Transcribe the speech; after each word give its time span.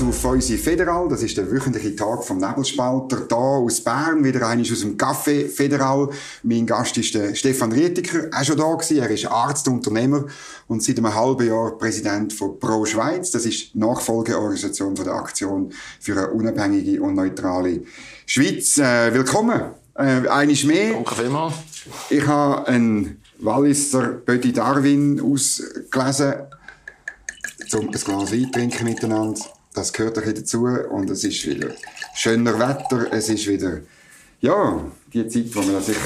zu 0.00 0.12
Feusi 0.12 0.56
Federal. 0.56 1.10
Das 1.10 1.22
ist 1.22 1.36
der 1.36 1.52
wöchentliche 1.52 1.94
Tag 1.94 2.24
vom 2.24 2.38
Nebelspalter. 2.38 3.26
Da 3.28 3.36
aus 3.36 3.82
Bern, 3.82 4.24
wieder 4.24 4.48
einer 4.48 4.62
aus 4.62 4.80
dem 4.80 4.96
Café 4.96 5.46
Federal. 5.46 6.08
Mein 6.42 6.64
Gast 6.64 6.96
ist 6.96 7.12
der 7.12 7.34
Stefan 7.34 7.70
Rietiker, 7.70 8.30
auch 8.34 8.42
schon 8.42 8.56
da 8.56 8.72
gewesen. 8.72 8.96
Er 8.96 9.10
ist 9.10 9.26
Arzt, 9.26 9.68
Unternehmer 9.68 10.24
und 10.68 10.82
seit 10.82 10.96
einem 10.96 11.14
halben 11.14 11.46
Jahr 11.46 11.76
Präsident 11.76 12.32
von 12.32 12.58
Pro 12.58 12.86
Schweiz. 12.86 13.30
Das 13.30 13.44
ist 13.44 13.74
die 13.74 13.78
Nachfolgeorganisation 13.78 14.96
von 14.96 15.04
der 15.04 15.14
Aktion 15.16 15.70
für 16.00 16.12
eine 16.12 16.30
unabhängige 16.30 17.02
und 17.02 17.14
neutrale 17.14 17.82
Schweiz. 18.24 18.78
Äh, 18.78 19.12
willkommen. 19.12 19.60
Äh, 19.96 20.26
eines 20.28 20.64
mehr. 20.64 20.94
Danke 20.94 21.14
vielmals. 21.14 21.54
Ich 22.08 22.26
habe 22.26 22.66
einen 22.68 23.20
Walliser 23.38 24.12
Bödi 24.12 24.54
Darwin 24.54 25.20
ausgelesen 25.20 26.36
zum 27.68 27.88
ein 27.88 27.92
Glas 27.92 28.32
Wein 28.32 28.50
trinken 28.50 28.84
miteinander. 28.84 29.59
Das 29.72 29.92
gehört 29.92 30.18
ein 30.18 30.34
dazu 30.34 30.64
und 30.64 31.10
es 31.10 31.22
ist 31.24 31.46
wieder 31.46 31.68
schöner 32.14 32.58
Wetter, 32.58 33.12
es 33.12 33.28
ist 33.28 33.46
wieder, 33.46 33.80
ja, 34.40 34.84
die 35.12 35.28
Zeit, 35.28 35.54
wo 35.54 35.62
man 35.62 35.82
sich 35.82 35.96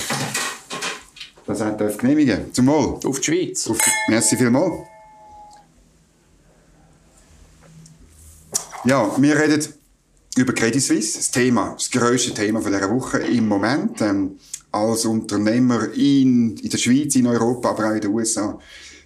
das 1.46 1.60
auch 1.60 1.76
darf 1.76 1.98
genehmigen 1.98 2.52
Zum 2.52 2.66
Wohl. 2.66 3.00
Auf 3.04 3.20
die 3.20 3.24
Schweiz. 3.24 3.68
Auf 3.68 3.78
die, 3.78 4.12
merci 4.12 4.36
vielmals. 4.36 4.86
Ja, 8.84 9.14
wir 9.16 9.38
reden 9.38 9.66
über 10.36 10.52
Credit 10.52 10.82
Suisse, 10.82 11.18
das 11.18 11.30
Thema, 11.30 11.74
das 11.74 11.90
grösste 11.90 12.34
Thema 12.34 12.60
von 12.60 12.72
dieser 12.72 12.90
Woche 12.90 13.18
im 13.18 13.48
Moment. 13.48 14.00
Ähm, 14.00 14.38
als 14.72 15.04
Unternehmer 15.04 15.92
in, 15.94 16.56
in 16.56 16.68
der 16.68 16.78
Schweiz, 16.78 17.14
in 17.14 17.26
Europa, 17.26 17.70
aber 17.70 17.90
auch 17.90 17.94
in 17.94 18.00
den 18.00 18.10
USA 18.10 18.58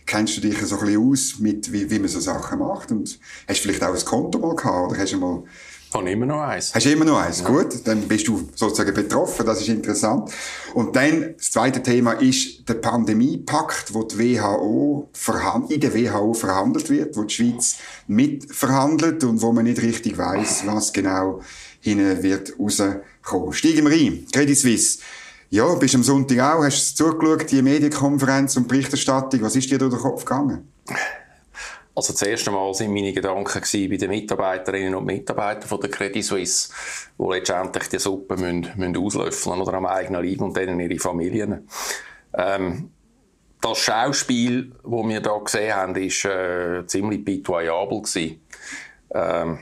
kennst 0.08 0.36
du 0.36 0.40
dich 0.40 0.58
so 0.62 0.78
ein 0.78 0.86
bisschen 0.86 1.10
aus 1.10 1.34
mit, 1.38 1.72
wie, 1.72 1.88
wie 1.88 1.98
man 2.00 2.08
so 2.08 2.18
Sachen 2.18 2.58
macht 2.58 2.90
und 2.90 3.20
hast 3.46 3.60
vielleicht 3.60 3.84
auch 3.84 3.95
ein 3.95 4.04
Konto 4.04 4.38
mal 4.38 4.56
gehabt 4.56 4.90
oder 4.90 5.00
hast 5.00 5.12
du 5.12 5.18
mal 5.18 5.45
habe 5.95 6.10
immer 6.10 6.26
noch 6.26 6.42
eins. 6.42 6.74
Hast 6.74 6.84
du 6.84 6.90
immer 6.90 7.06
noch 7.06 7.18
eins? 7.18 7.40
Ja. 7.40 7.46
Gut, 7.46 7.87
dann 7.87 8.02
bist 8.02 8.28
du 8.28 8.46
sozusagen 8.54 8.92
betroffen, 8.92 9.46
das 9.46 9.62
ist 9.62 9.68
interessant. 9.68 10.30
Und 10.74 10.95
dann, 10.95 11.34
das 11.37 11.50
zweite 11.50 11.82
Thema 11.82 12.12
ist 12.12 12.68
der 12.68 12.74
Pandemiepakt, 12.74 13.95
wo 13.95 14.02
die 14.02 14.18
WHO 14.18 15.09
in 15.70 15.80
der 15.80 15.95
WHO 15.95 16.34
verhandelt 16.34 16.90
wird, 16.90 17.16
wo 17.16 17.22
die 17.22 17.34
Schweiz 17.34 17.76
mitverhandelt 18.06 19.24
und 19.24 19.40
wo 19.40 19.52
man 19.52 19.65
nicht 19.65 19.80
richtig 19.80 20.18
weiß, 20.18 20.65
was 20.66 20.93
genau 20.93 21.40
hinein 21.80 22.22
wird 22.22 22.52
rauskommen. 22.59 23.52
Steigen 23.52 23.88
wir 23.88 23.96
ein. 23.96 24.26
Credit 24.30 24.59
Suisse. 24.59 24.98
Ja, 25.51 25.74
bist 25.77 25.95
am 25.95 26.02
Sonntag 26.02 26.41
auch, 26.41 26.63
hast 26.63 27.01
du 27.01 27.04
zugeschaut, 27.07 27.51
die 27.51 27.63
Medienkonferenz 27.63 28.59
und 28.59 28.68
Berichterstattung, 28.68 29.41
was 29.41 29.57
ist 29.57 29.71
dir 29.71 29.79
durch 29.79 29.95
den 29.95 30.02
Kopf 30.02 30.27
gegangen? 30.27 30.71
Also 31.95 32.13
das 32.13 32.21
erste 32.21 32.51
Mal 32.51 32.74
sind 32.74 32.93
meine 32.93 33.15
Gedanken 33.15 33.63
bei 33.63 33.96
den 33.96 34.10
Mitarbeiterinnen 34.10 34.95
und 34.95 35.07
Mitarbeitern 35.07 35.66
von 35.66 35.80
der 35.80 35.88
Credit 35.88 36.23
Suisse, 36.23 36.68
die 37.18 37.24
letztendlich 37.24 37.88
die 37.88 37.99
Suppe 37.99 38.37
müssen, 38.37 38.73
müssen 38.77 38.96
auslöffeln 38.99 39.63
oder 39.63 39.73
am 39.73 39.87
eigenen 39.87 40.23
Leib 40.23 40.43
und 40.43 40.55
denen 40.55 40.80
ihre 40.80 40.99
Familien. 40.99 41.66
Ähm, 42.35 42.90
das 43.62 43.79
Schauspiel, 43.79 44.73
das 44.83 44.90
wir 44.93 45.23
hier 45.23 45.40
gesehen 45.45 45.74
haben, 45.74 45.96
war 45.96 46.80
äh, 46.80 46.87
ziemlich 46.87 47.24
pitoyabel. 47.24 48.02
Ähm, 49.15 49.59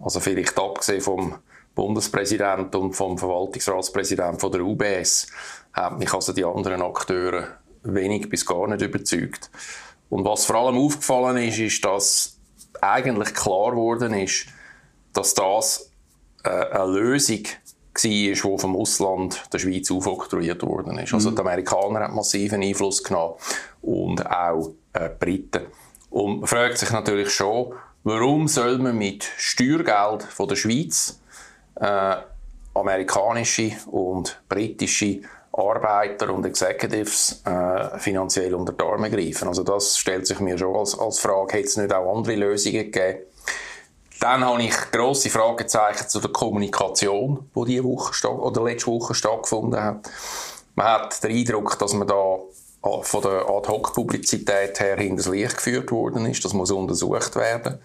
also 0.00 0.18
vielleicht 0.18 0.58
abgesehen 0.58 1.00
vom 1.00 1.36
Bundespräsident 1.78 2.74
und 2.74 2.92
vom 2.94 3.16
Verwaltungsratspräsident 3.16 4.40
von 4.40 4.50
der 4.50 4.62
UBS 4.62 5.28
haben 5.72 5.98
mich 5.98 6.12
also 6.12 6.32
die 6.32 6.44
anderen 6.44 6.82
Akteure 6.82 7.58
wenig 7.84 8.28
bis 8.28 8.44
gar 8.44 8.66
nicht 8.66 8.82
überzeugt. 8.82 9.48
Und 10.10 10.24
was 10.24 10.44
vor 10.44 10.56
allem 10.56 10.76
aufgefallen 10.76 11.36
ist, 11.36 11.60
ist, 11.60 11.84
dass 11.84 12.36
eigentlich 12.80 13.32
klar 13.32 13.70
geworden 13.70 14.12
ist, 14.12 14.46
dass 15.12 15.34
das 15.34 15.92
äh, 16.42 16.48
eine 16.50 16.86
Lösung 16.86 17.44
war, 17.44 18.02
die 18.02 18.34
vom 18.34 18.74
Ausland 18.74 19.44
der 19.52 19.60
Schweiz 19.60 19.88
aufoktroyiert 19.92 20.64
worden 20.64 20.98
ist. 20.98 21.14
Also 21.14 21.30
mhm. 21.30 21.36
die 21.36 21.40
Amerikaner 21.42 22.00
haben 22.00 22.16
massiven 22.16 22.60
Einfluss 22.60 23.04
genommen 23.04 23.34
und 23.82 24.26
auch 24.28 24.72
äh, 24.94 25.10
die 25.10 25.24
Briten. 25.24 25.66
Und 26.10 26.40
man 26.40 26.48
fragt 26.48 26.78
sich 26.78 26.90
natürlich 26.90 27.30
schon, 27.30 27.72
warum 28.02 28.48
soll 28.48 28.78
man 28.78 28.98
mit 28.98 29.22
Steuergeld 29.36 30.24
von 30.24 30.48
der 30.48 30.56
Schweiz 30.56 31.17
äh, 31.80 32.16
amerikanische 32.74 33.72
und 33.90 34.40
britische 34.48 35.20
Arbeiter 35.52 36.32
und 36.32 36.46
Executives 36.46 37.42
äh, 37.44 37.98
finanziell 37.98 38.54
unter 38.54 38.72
die 38.72 38.84
Arme 38.84 39.10
greifen. 39.10 39.48
Also 39.48 39.64
das 39.64 39.98
stellt 39.98 40.26
sich 40.26 40.38
mir 40.40 40.56
schon 40.56 40.76
als, 40.76 40.98
als 40.98 41.18
Frage, 41.18 41.54
hätte 41.54 41.66
es 41.66 41.76
nicht 41.76 41.92
auch 41.92 42.16
andere 42.16 42.36
Lösungen 42.36 42.90
gegeben? 42.90 43.24
Dann 44.20 44.44
habe 44.44 44.62
ich 44.62 44.74
grosse 44.90 45.30
Fragezeichen 45.30 46.08
zu 46.08 46.20
der 46.20 46.30
Kommunikation, 46.30 47.50
die 47.54 47.64
diese 47.64 47.84
Woche 47.84 48.28
oder 48.28 48.64
letzte 48.64 48.88
Woche 48.88 49.14
stattgefunden 49.14 49.82
hat. 49.82 50.10
Man 50.74 50.86
hat 50.86 51.22
den 51.22 51.36
Eindruck, 51.36 51.78
dass 51.78 51.92
man 51.92 52.08
da 52.08 52.38
äh, 52.84 53.02
von 53.02 53.22
der 53.22 53.48
Ad-Hoc-Publizität 53.48 54.80
her 54.80 54.96
hinter 54.96 55.22
das 55.22 55.28
Licht 55.28 55.56
geführt 55.56 55.90
worden 55.92 56.26
ist. 56.26 56.44
Das 56.44 56.52
muss 56.52 56.70
untersucht 56.70 57.36
werden. 57.36 57.78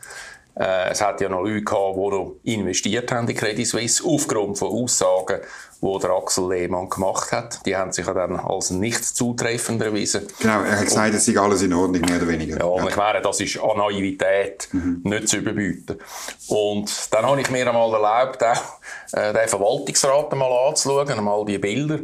Äh, 0.56 0.92
es 0.92 1.02
hat 1.02 1.20
ja 1.20 1.30
noch 1.30 1.42
Leute 1.42 1.64
gehabt, 1.64 1.96
die 1.96 2.00
noch 2.00 2.36
investiert 2.44 3.12
haben 3.12 3.28
in 3.28 3.36
Credit 3.36 3.66
Suisse, 3.66 4.04
aufgrund 4.06 4.58
von 4.58 4.70
Aussagen, 4.70 5.40
die 5.82 6.00
der 6.00 6.12
Axel 6.12 6.50
Lehmann 6.50 6.90
gemacht 6.90 7.32
hat. 7.32 7.66
Die 7.66 7.76
haben 7.76 7.92
sich 7.92 8.06
ja 8.06 8.14
dann 8.14 8.40
als 8.40 8.70
nicht 8.70 9.04
zutreffend 9.04 9.82
erwiesen. 9.82 10.28
Genau, 10.40 10.62
er 10.62 10.78
hat 10.78 10.86
gesagt, 10.86 11.14
es 11.16 11.26
sei 11.26 11.38
alles 11.38 11.64
in 11.64 11.74
Ordnung, 11.74 12.02
mehr 12.02 12.18
oder 12.18 12.28
weniger. 12.28 12.60
Ja, 12.60 12.66
und 12.66 12.84
ja. 12.84 12.90
ich 12.90 12.96
meine, 12.96 13.22
das 13.22 13.40
ist 13.40 13.60
an 13.60 13.78
Naivität 13.78 14.70
mhm. 14.72 15.02
nicht 15.04 15.28
zu 15.28 15.38
überbieten. 15.38 15.98
Und 16.48 17.14
dann 17.14 17.26
habe 17.26 17.42
ich 17.42 17.50
mir 17.50 17.68
einmal 17.68 17.92
erlaubt, 17.92 18.44
auch 18.44 18.62
äh, 19.14 19.34
den 19.34 19.48
Verwaltungsrat 19.48 20.32
einmal 20.32 20.70
anzuschauen, 20.70 21.10
einmal 21.10 21.44
die 21.46 21.58
Bilder. 21.58 22.00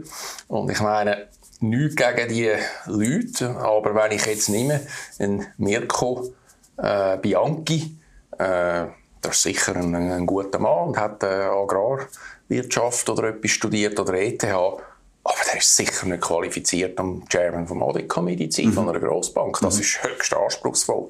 Und 0.48 0.72
ich 0.72 0.80
meine, 0.80 1.28
nichts 1.60 1.96
gegen 1.96 2.30
die 2.30 2.52
Leute, 2.88 3.56
aber 3.58 3.94
wenn 3.96 4.12
ich 4.12 4.26
jetzt 4.26 4.50
nehme, 4.50 4.82
einen 5.20 5.46
Mirko 5.58 6.34
äh, 6.78 7.18
Bianchi, 7.18 7.96
äh, 8.40 8.88
das 9.22 9.36
ist 9.36 9.44
sicher 9.44 9.76
ein, 9.76 9.94
ein, 9.94 10.26
guter 10.26 10.60
Mann 10.60 10.90
und 10.90 10.98
hat 10.98 11.24
äh, 11.24 11.28
Agrarwirtschaft 11.28 13.10
oder 13.10 13.30
etwas 13.30 13.52
studiert 13.52 14.00
oder 14.00 14.14
ETH. 14.14 14.44
Aber 14.44 15.44
der 15.52 15.60
ist 15.60 15.76
sicher 15.76 16.08
nicht 16.08 16.22
qualifiziert 16.22 16.98
am 17.00 17.28
Chairman 17.28 17.68
vom 17.68 17.84
Audit 17.84 18.08
Committee 18.08 18.50
zu 18.50 18.62
sein, 18.62 18.72
mhm. 18.72 18.74
von 18.74 18.90
einer 18.90 19.00
Grossbank. 19.00 19.60
Das 19.62 19.76
mhm. 19.76 19.82
ist 19.82 20.04
höchst 20.04 20.34
anspruchsvoll. 20.34 21.10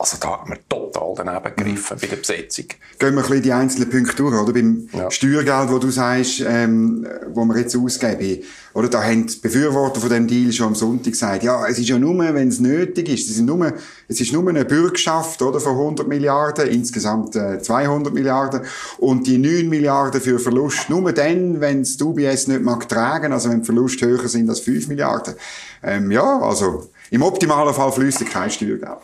Also 0.00 0.16
da 0.20 0.28
haben 0.28 0.50
wir 0.50 0.58
total 0.68 1.12
daneben 1.16 1.56
gegriffen 1.56 1.96
mhm. 1.96 2.00
bei 2.00 2.06
der 2.06 2.16
Besetzung. 2.16 2.66
Gehen 2.68 2.76
wir 3.00 3.08
ein 3.08 3.16
bisschen 3.16 3.42
die 3.42 3.52
einzelnen 3.52 3.90
Punkte 3.90 4.14
durch, 4.14 4.40
oder? 4.40 4.52
Beim 4.52 4.88
ja. 4.92 5.10
Steuergeld, 5.10 5.72
wo 5.72 5.78
du 5.78 5.90
sagst, 5.90 6.40
ähm, 6.46 7.04
wo 7.34 7.44
wir 7.44 7.58
jetzt 7.58 7.76
ausgeben, 7.76 8.44
oder? 8.74 8.88
Da 8.88 9.02
haben 9.02 9.26
die 9.26 9.36
Befürworter 9.36 10.00
von 10.00 10.08
dem 10.08 10.28
Deal 10.28 10.52
schon 10.52 10.68
am 10.68 10.74
Sonntag 10.76 11.12
gesagt, 11.12 11.42
ja, 11.42 11.66
es 11.66 11.80
ist 11.80 11.88
ja 11.88 11.98
nur, 11.98 12.16
wenn 12.16 12.46
es 12.46 12.60
nötig 12.60 13.08
ist. 13.08 13.28
Es 13.28 13.38
ist 13.38 13.42
nur, 13.42 13.72
es 14.06 14.20
ist 14.20 14.32
nur 14.32 14.48
eine 14.48 14.64
Bürgschaft, 14.64 15.42
oder? 15.42 15.58
Von 15.58 15.72
100 15.72 16.06
Milliarden, 16.06 16.68
insgesamt 16.68 17.34
äh, 17.34 17.60
200 17.60 18.14
Milliarden. 18.14 18.60
Und 18.98 19.26
die 19.26 19.38
9 19.38 19.68
Milliarden 19.68 20.20
für 20.20 20.38
Verlust 20.38 20.88
nur 20.90 21.12
dann, 21.12 21.60
wenn 21.60 21.80
es 21.80 21.96
die 21.96 22.04
UBS 22.04 22.46
nicht 22.46 22.62
mag 22.62 22.88
tragen, 22.88 23.32
also 23.32 23.50
wenn 23.50 23.62
die 23.62 23.66
Verluste 23.66 24.06
höher 24.06 24.28
sind 24.28 24.48
als 24.48 24.60
5 24.60 24.86
Milliarden. 24.86 25.34
Ähm, 25.82 26.12
ja, 26.12 26.38
also, 26.38 26.88
im 27.10 27.22
optimalen 27.22 27.74
Fall 27.74 27.90
fließt 27.90 28.24
kein 28.26 28.50
Steuergeld. 28.50 28.98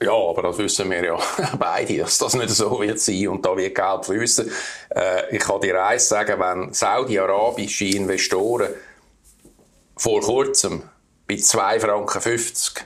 Ja, 0.00 0.12
aber 0.12 0.42
das 0.42 0.58
wissen 0.58 0.90
wir 0.90 1.04
ja 1.04 1.18
beide, 1.58 1.98
dass 1.98 2.18
das 2.18 2.34
nicht 2.34 2.50
so 2.50 2.80
wird 2.80 3.00
sein 3.00 3.28
und 3.28 3.44
da 3.44 3.56
wird 3.56 3.74
Geld 3.74 4.04
fließen. 4.04 4.50
Äh, 4.94 5.36
ich 5.36 5.42
kann 5.42 5.60
dir 5.60 5.84
eins 5.84 6.08
sagen, 6.08 6.38
wenn 6.38 6.72
saudi-arabische 6.72 7.86
Investoren 7.86 8.68
vor 9.96 10.20
kurzem 10.20 10.82
bei 11.26 11.34
2,50 11.34 11.80
Franken 11.80 12.84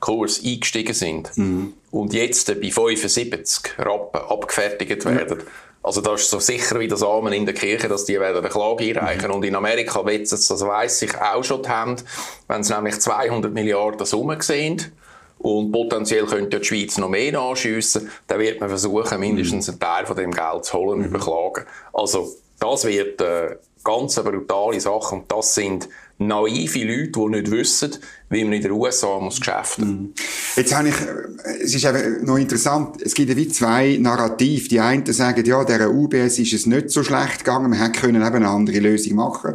Kurs 0.00 0.40
eingestiegen 0.44 0.94
sind 0.94 1.36
mhm. 1.36 1.74
und 1.90 2.12
jetzt 2.12 2.46
bei 2.60 2.70
75 2.70 3.78
Rappen 3.78 4.20
abgefertigt 4.20 5.04
werden, 5.04 5.38
mhm. 5.38 5.44
Also 5.82 6.02
das 6.02 6.20
ist 6.20 6.30
so 6.30 6.40
sicher 6.40 6.78
wie 6.78 6.88
das 6.88 7.02
Amen 7.02 7.32
in 7.32 7.46
der 7.46 7.54
Kirche, 7.54 7.88
dass 7.88 8.04
die 8.04 8.20
werden 8.20 8.36
eine 8.36 8.50
Klage 8.50 8.84
einreichen. 8.84 9.28
Mhm. 9.28 9.34
Und 9.36 9.44
in 9.46 9.54
Amerika 9.54 10.04
wird 10.04 10.30
es, 10.30 10.46
das 10.46 10.60
weiss 10.60 11.00
ich, 11.00 11.16
auch 11.18 11.42
schon 11.42 11.62
die 11.62 11.70
Hand, 11.70 12.04
wenn 12.48 12.60
es 12.60 12.68
nämlich 12.68 13.00
200 13.00 13.50
Milliarden 13.50 14.04
Summen 14.04 14.38
sehen 14.42 14.92
und 15.40 15.72
potenziell 15.72 16.26
könnte 16.26 16.60
die 16.60 16.64
Schweiz 16.64 16.98
noch 16.98 17.08
mehr 17.08 17.32
nachschiessen, 17.32 18.10
dann 18.26 18.40
wird 18.40 18.60
man 18.60 18.68
versuchen, 18.68 19.20
mindestens 19.20 19.68
einen 19.68 19.80
Teil 19.80 20.06
von 20.06 20.16
dem 20.16 20.32
Geld 20.32 20.64
zu 20.64 20.78
holen 20.78 21.00
und 21.00 21.10
mhm. 21.10 21.14
überklagen. 21.14 21.64
Also, 21.92 22.28
das 22.58 22.84
wird 22.84 23.20
äh, 23.22 23.56
ganz 23.82 24.18
eine 24.18 24.30
brutale 24.30 24.80
Sache 24.80 25.14
und 25.14 25.32
das 25.32 25.54
sind 25.54 25.88
naive 26.20 26.84
Leute, 26.84 27.12
die 27.12 27.28
nicht 27.28 27.50
wissen, 27.50 27.92
wie 28.28 28.44
man 28.44 28.52
in 28.52 28.62
den 28.62 28.72
USA 28.72 29.18
muss 29.18 29.40
geschäften 29.40 29.88
mhm. 29.88 30.14
Jetzt 30.54 30.76
habe 30.76 30.88
ich, 30.88 30.94
äh, 31.00 31.62
es 31.62 31.74
ist 31.74 31.84
eben 31.84 32.24
noch 32.24 32.36
interessant, 32.36 33.00
es 33.02 33.14
gibt 33.14 33.34
wie 33.34 33.48
zwei 33.48 33.96
Narrative. 33.98 34.68
Die 34.68 34.80
einen 34.80 35.10
sagen, 35.12 35.44
ja, 35.44 35.64
der 35.64 35.90
UBS 35.90 36.38
ist 36.38 36.52
es 36.52 36.66
nicht 36.66 36.90
so 36.90 37.02
schlecht 37.02 37.44
gegangen, 37.44 37.72
wir 37.72 37.80
hätten 37.80 38.14
eben 38.14 38.22
eine 38.22 38.48
andere 38.48 38.78
Lösung 38.80 39.16
machen 39.16 39.54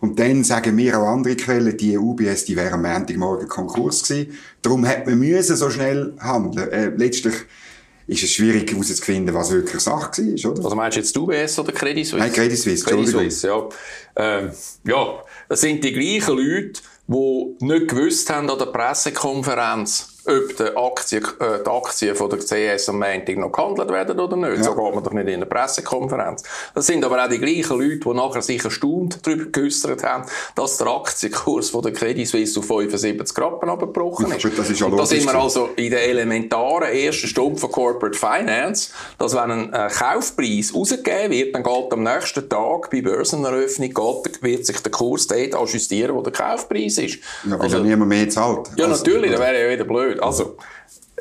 Und 0.00 0.18
dann 0.18 0.44
sagen 0.44 0.76
mir 0.76 0.98
auch 0.98 1.08
andere 1.08 1.36
Quellen, 1.36 1.76
die 1.76 1.98
UBS, 1.98 2.44
die 2.44 2.56
wäre 2.56 2.74
am 2.74 2.82
Montagmorgen 2.82 3.48
Konkurs 3.48 4.04
gewesen. 4.04 4.38
Darum 4.62 4.86
hat 4.86 5.06
man 5.06 5.18
müssen 5.18 5.56
so 5.56 5.68
schnell 5.68 6.14
handeln. 6.20 6.70
Äh, 6.70 6.90
letztlich 6.96 7.34
ist 8.06 8.22
es 8.22 8.32
schwierig 8.32 8.70
herauszufinden, 8.70 9.34
was 9.34 9.50
wirklich 9.50 9.80
Sache 9.80 10.22
war, 10.22 10.50
oder? 10.50 10.64
Also 10.64 10.76
meinst 10.76 10.96
du 10.96 11.00
jetzt 11.00 11.16
UBS 11.16 11.58
oder 11.58 11.72
Credit 11.72 12.06
Suisse? 12.06 12.18
Nein, 12.18 12.32
Credit 12.32 12.58
Suisse, 12.58 12.84
Credit 12.84 13.08
Suisse, 13.08 13.46
ja. 13.46 13.68
Ähm, 14.16 14.50
ja, 14.84 15.22
das 15.48 15.60
sind 15.60 15.82
die 15.82 15.92
gleichen 15.92 16.36
Leute, 16.36 16.80
die 17.06 17.64
nicht 17.64 17.88
gewusst 17.88 18.30
haben 18.30 18.48
an 18.50 18.58
der 18.58 18.66
Pressekonferenz, 18.66 20.13
ob 20.26 20.56
die 20.56 20.76
Aktien, 20.76 21.24
äh, 21.40 21.62
die 21.64 21.70
Aktien 21.70 22.16
von 22.16 22.30
der 22.30 22.38
CS 22.38 22.88
am 22.88 22.98
Montag 22.98 23.36
noch 23.36 23.52
gehandelt 23.52 23.90
werden 23.90 24.18
oder 24.18 24.36
nicht. 24.36 24.58
Ja. 24.58 24.62
So 24.62 24.74
geht 24.74 24.94
man 24.94 25.04
doch 25.04 25.12
nicht 25.12 25.28
in 25.28 25.40
der 25.40 25.46
Pressekonferenz. 25.46 26.42
Das 26.74 26.86
sind 26.86 27.04
aber 27.04 27.22
auch 27.22 27.28
die 27.28 27.38
gleichen 27.38 27.78
Leute, 27.78 27.98
die 27.98 28.14
nachher 28.14 28.42
sich 28.42 28.64
erstaunt 28.64 29.18
darüber 29.22 29.44
geäussert 29.46 30.02
haben, 30.02 30.24
dass 30.54 30.78
der 30.78 30.86
Aktienkurs 30.86 31.70
von 31.70 31.82
der 31.82 31.92
Credit 31.92 32.26
Suisse 32.26 32.58
auf 32.58 32.66
75 32.66 33.36
Rappen 33.38 33.68
abgebrochen 33.68 34.32
ist. 34.32 34.44
Das 34.58 34.70
ist 34.70 34.80
ja 34.80 34.88
da 34.88 35.06
sind 35.06 35.24
wir 35.24 35.34
also 35.34 35.70
in 35.76 35.90
der 35.90 36.08
elementaren 36.08 36.88
ersten 36.88 37.26
Stunde 37.26 37.60
von 37.60 37.70
Corporate 37.70 38.16
Finance, 38.16 38.90
dass 39.18 39.34
wenn 39.34 39.50
ein 39.50 39.72
äh, 39.72 39.88
Kaufpreis 39.88 40.74
rausgegeben 40.74 41.30
wird, 41.30 41.54
dann 41.54 41.62
geht 41.62 41.92
am 41.92 42.02
nächsten 42.02 42.48
Tag 42.48 42.90
bei 42.90 43.02
Börseneröffnung 43.02 43.92
geht, 43.92 44.42
wird 44.42 44.66
sich 44.66 44.78
der 44.80 44.92
Kurs 44.92 45.26
dort 45.26 45.54
ajustieren, 45.54 46.14
wo 46.14 46.22
der 46.22 46.32
Kaufpreis 46.32 46.98
ist. 46.98 47.18
Ja, 47.44 47.52
weil 47.52 47.60
also, 47.60 47.78
ja 47.78 47.82
niemand 47.82 48.08
mehr 48.08 48.28
zahlt. 48.28 48.70
Ja, 48.76 48.86
also, 48.86 49.04
natürlich, 49.04 49.30
das 49.30 49.40
wäre 49.40 49.62
ja 49.62 49.70
wieder 49.70 49.84
blöd 49.84 50.13
blöd. 50.14 50.22
Also, 50.22 50.56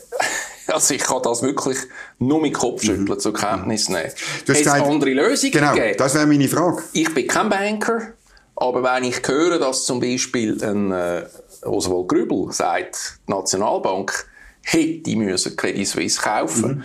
also 0.68 0.94
ich 0.94 1.02
kann 1.02 1.22
das 1.24 1.42
wirklich 1.42 1.78
nur 2.20 2.42
mit 2.42 2.54
Kopfschütteln 2.54 3.06
mhm. 3.06 3.20
zur 3.20 3.34
Kenntnis 3.34 3.90
nehmen. 3.90 4.12
Du 4.46 4.54
hast 4.54 4.68
andere 4.68 5.12
Lösungen 5.12 5.52
genau, 5.52 5.74
gegeben? 5.74 5.98
das 5.98 6.16
wäre 6.16 6.26
meine 6.26 6.48
Frage. 6.48 6.84
Ich 6.94 7.14
bin 7.14 7.28
kein 7.28 7.50
Banker, 7.50 8.14
aber 8.56 8.84
wenn 8.84 9.04
ich 9.04 9.22
höre, 9.26 9.60
dass 9.60 9.86
zum 9.86 10.00
Beispiel 10.00 10.64
ein 10.64 10.92
äh, 10.92 11.26
Oswald 11.64 12.08
Grübel 12.08 12.52
sagt, 12.52 13.20
die 13.28 13.32
Nationalbank 13.32 14.28
hätte 14.62 15.16
müssen 15.16 15.56
Credit 15.56 15.88
Suisse 15.88 16.22
kaufen 16.22 16.78
mhm. 16.78 16.84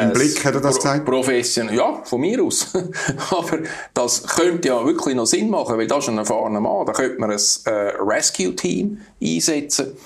Im 0.00 0.12
Blick 0.12 0.44
hat 0.44 0.54
er 0.54 0.60
das 0.60 0.76
gesagt? 0.76 1.04
Professionell, 1.04 1.76
ja, 1.76 2.02
von 2.02 2.20
mir 2.20 2.42
aus. 2.42 2.72
Aber 3.30 3.60
das 3.94 4.26
könnte 4.26 4.68
ja 4.68 4.84
wirklich 4.84 5.14
noch 5.14 5.26
Sinn 5.26 5.50
machen, 5.50 5.78
weil 5.78 5.86
das 5.86 6.04
ist 6.04 6.08
ein 6.08 6.18
erfahrener 6.18 6.60
Mann. 6.60 6.84
Da 6.84 6.92
könnte 6.92 7.20
man 7.20 7.30
ein 7.30 7.38
äh, 7.66 7.70
Rescue-Team 8.00 9.00
einsetzen. 9.22 9.96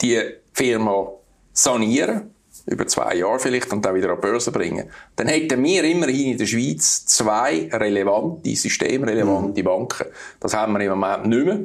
Die 0.00 0.18
Firma 0.52 1.08
sanieren, 1.52 2.30
über 2.66 2.86
zwei 2.86 3.16
Jahre 3.16 3.38
vielleicht, 3.38 3.72
und 3.72 3.84
dann 3.84 3.94
wieder 3.94 4.10
an 4.10 4.16
die 4.16 4.26
Börse 4.26 4.52
bringen, 4.52 4.88
dann 5.16 5.26
hätten 5.26 5.62
wir 5.62 5.84
immerhin 5.84 6.32
in 6.32 6.38
der 6.38 6.46
Schweiz 6.46 7.06
zwei 7.06 7.68
relevante, 7.72 8.54
systemrelevante 8.54 9.60
mhm. 9.60 9.64
Banken. 9.64 10.06
Das 10.40 10.54
haben 10.54 10.74
wir 10.74 10.80
im 10.80 10.98
Moment 10.98 11.26
nicht 11.26 11.44
mehr. 11.44 11.60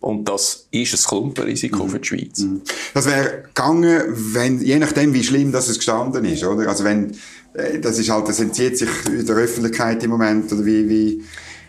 Und 0.00 0.28
das 0.28 0.68
ist 0.70 0.92
ein 0.92 1.08
Klumpenrisiko 1.08 1.84
mhm. 1.84 1.88
für 1.88 1.98
die 1.98 2.08
Schweiz. 2.08 2.40
Mhm. 2.40 2.60
Das 2.92 3.06
wäre 3.06 3.44
gegangen, 3.44 4.02
wenn, 4.34 4.60
je 4.60 4.78
nachdem, 4.78 5.14
wie 5.14 5.24
schlimm 5.24 5.50
das 5.50 5.68
es 5.68 5.78
gestanden 5.78 6.26
ist, 6.26 6.44
oder? 6.44 6.68
Also 6.68 6.84
wenn, 6.84 7.16
äh, 7.54 7.78
das 7.78 7.98
ist 7.98 8.10
halt, 8.10 8.28
das 8.28 8.38
entzieht 8.38 8.76
sich 8.76 8.90
in 9.06 9.24
der 9.24 9.36
Öffentlichkeit 9.36 10.02
im 10.02 10.10
Moment, 10.10 10.52
oder 10.52 10.66
wie, 10.66 10.86
wie, 10.90 11.24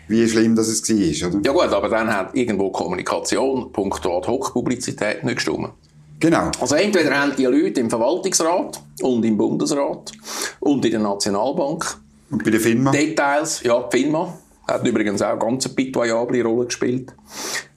wie 0.08 0.28
schlimm 0.28 0.54
das 0.54 0.68
es 0.68 0.86
war, 0.86 1.28
oder? 1.30 1.40
Ja 1.46 1.52
gut, 1.52 1.72
aber 1.72 1.88
dann 1.88 2.12
hat 2.12 2.34
irgendwo 2.34 2.70
Kommunikation, 2.70 3.72
punkto 3.72 4.18
Ad-Hoc-Publizität 4.18 5.24
nicht 5.24 5.36
gestimmt. 5.36 5.70
Genau. 6.18 6.50
Also 6.60 6.76
entweder 6.76 7.18
haben 7.18 7.34
die 7.36 7.44
Leute 7.44 7.80
im 7.80 7.90
Verwaltungsrat 7.90 8.80
und 9.02 9.24
im 9.24 9.36
Bundesrat 9.36 10.12
und 10.60 10.84
in 10.84 10.90
der 10.90 11.00
Nationalbank. 11.00 11.98
Und 12.30 12.44
bei 12.44 12.50
der 12.50 12.60
FINMA? 12.60 12.90
Details, 12.90 13.62
ja, 13.62 13.80
die 13.82 13.98
FINMA 13.98 14.32
hat 14.66 14.86
übrigens 14.86 15.22
auch 15.22 15.30
eine 15.30 15.38
ganz 15.38 15.68
pitoyable 15.68 16.42
Rolle 16.42 16.66
gespielt. 16.66 17.14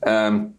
Ähm, 0.02 0.56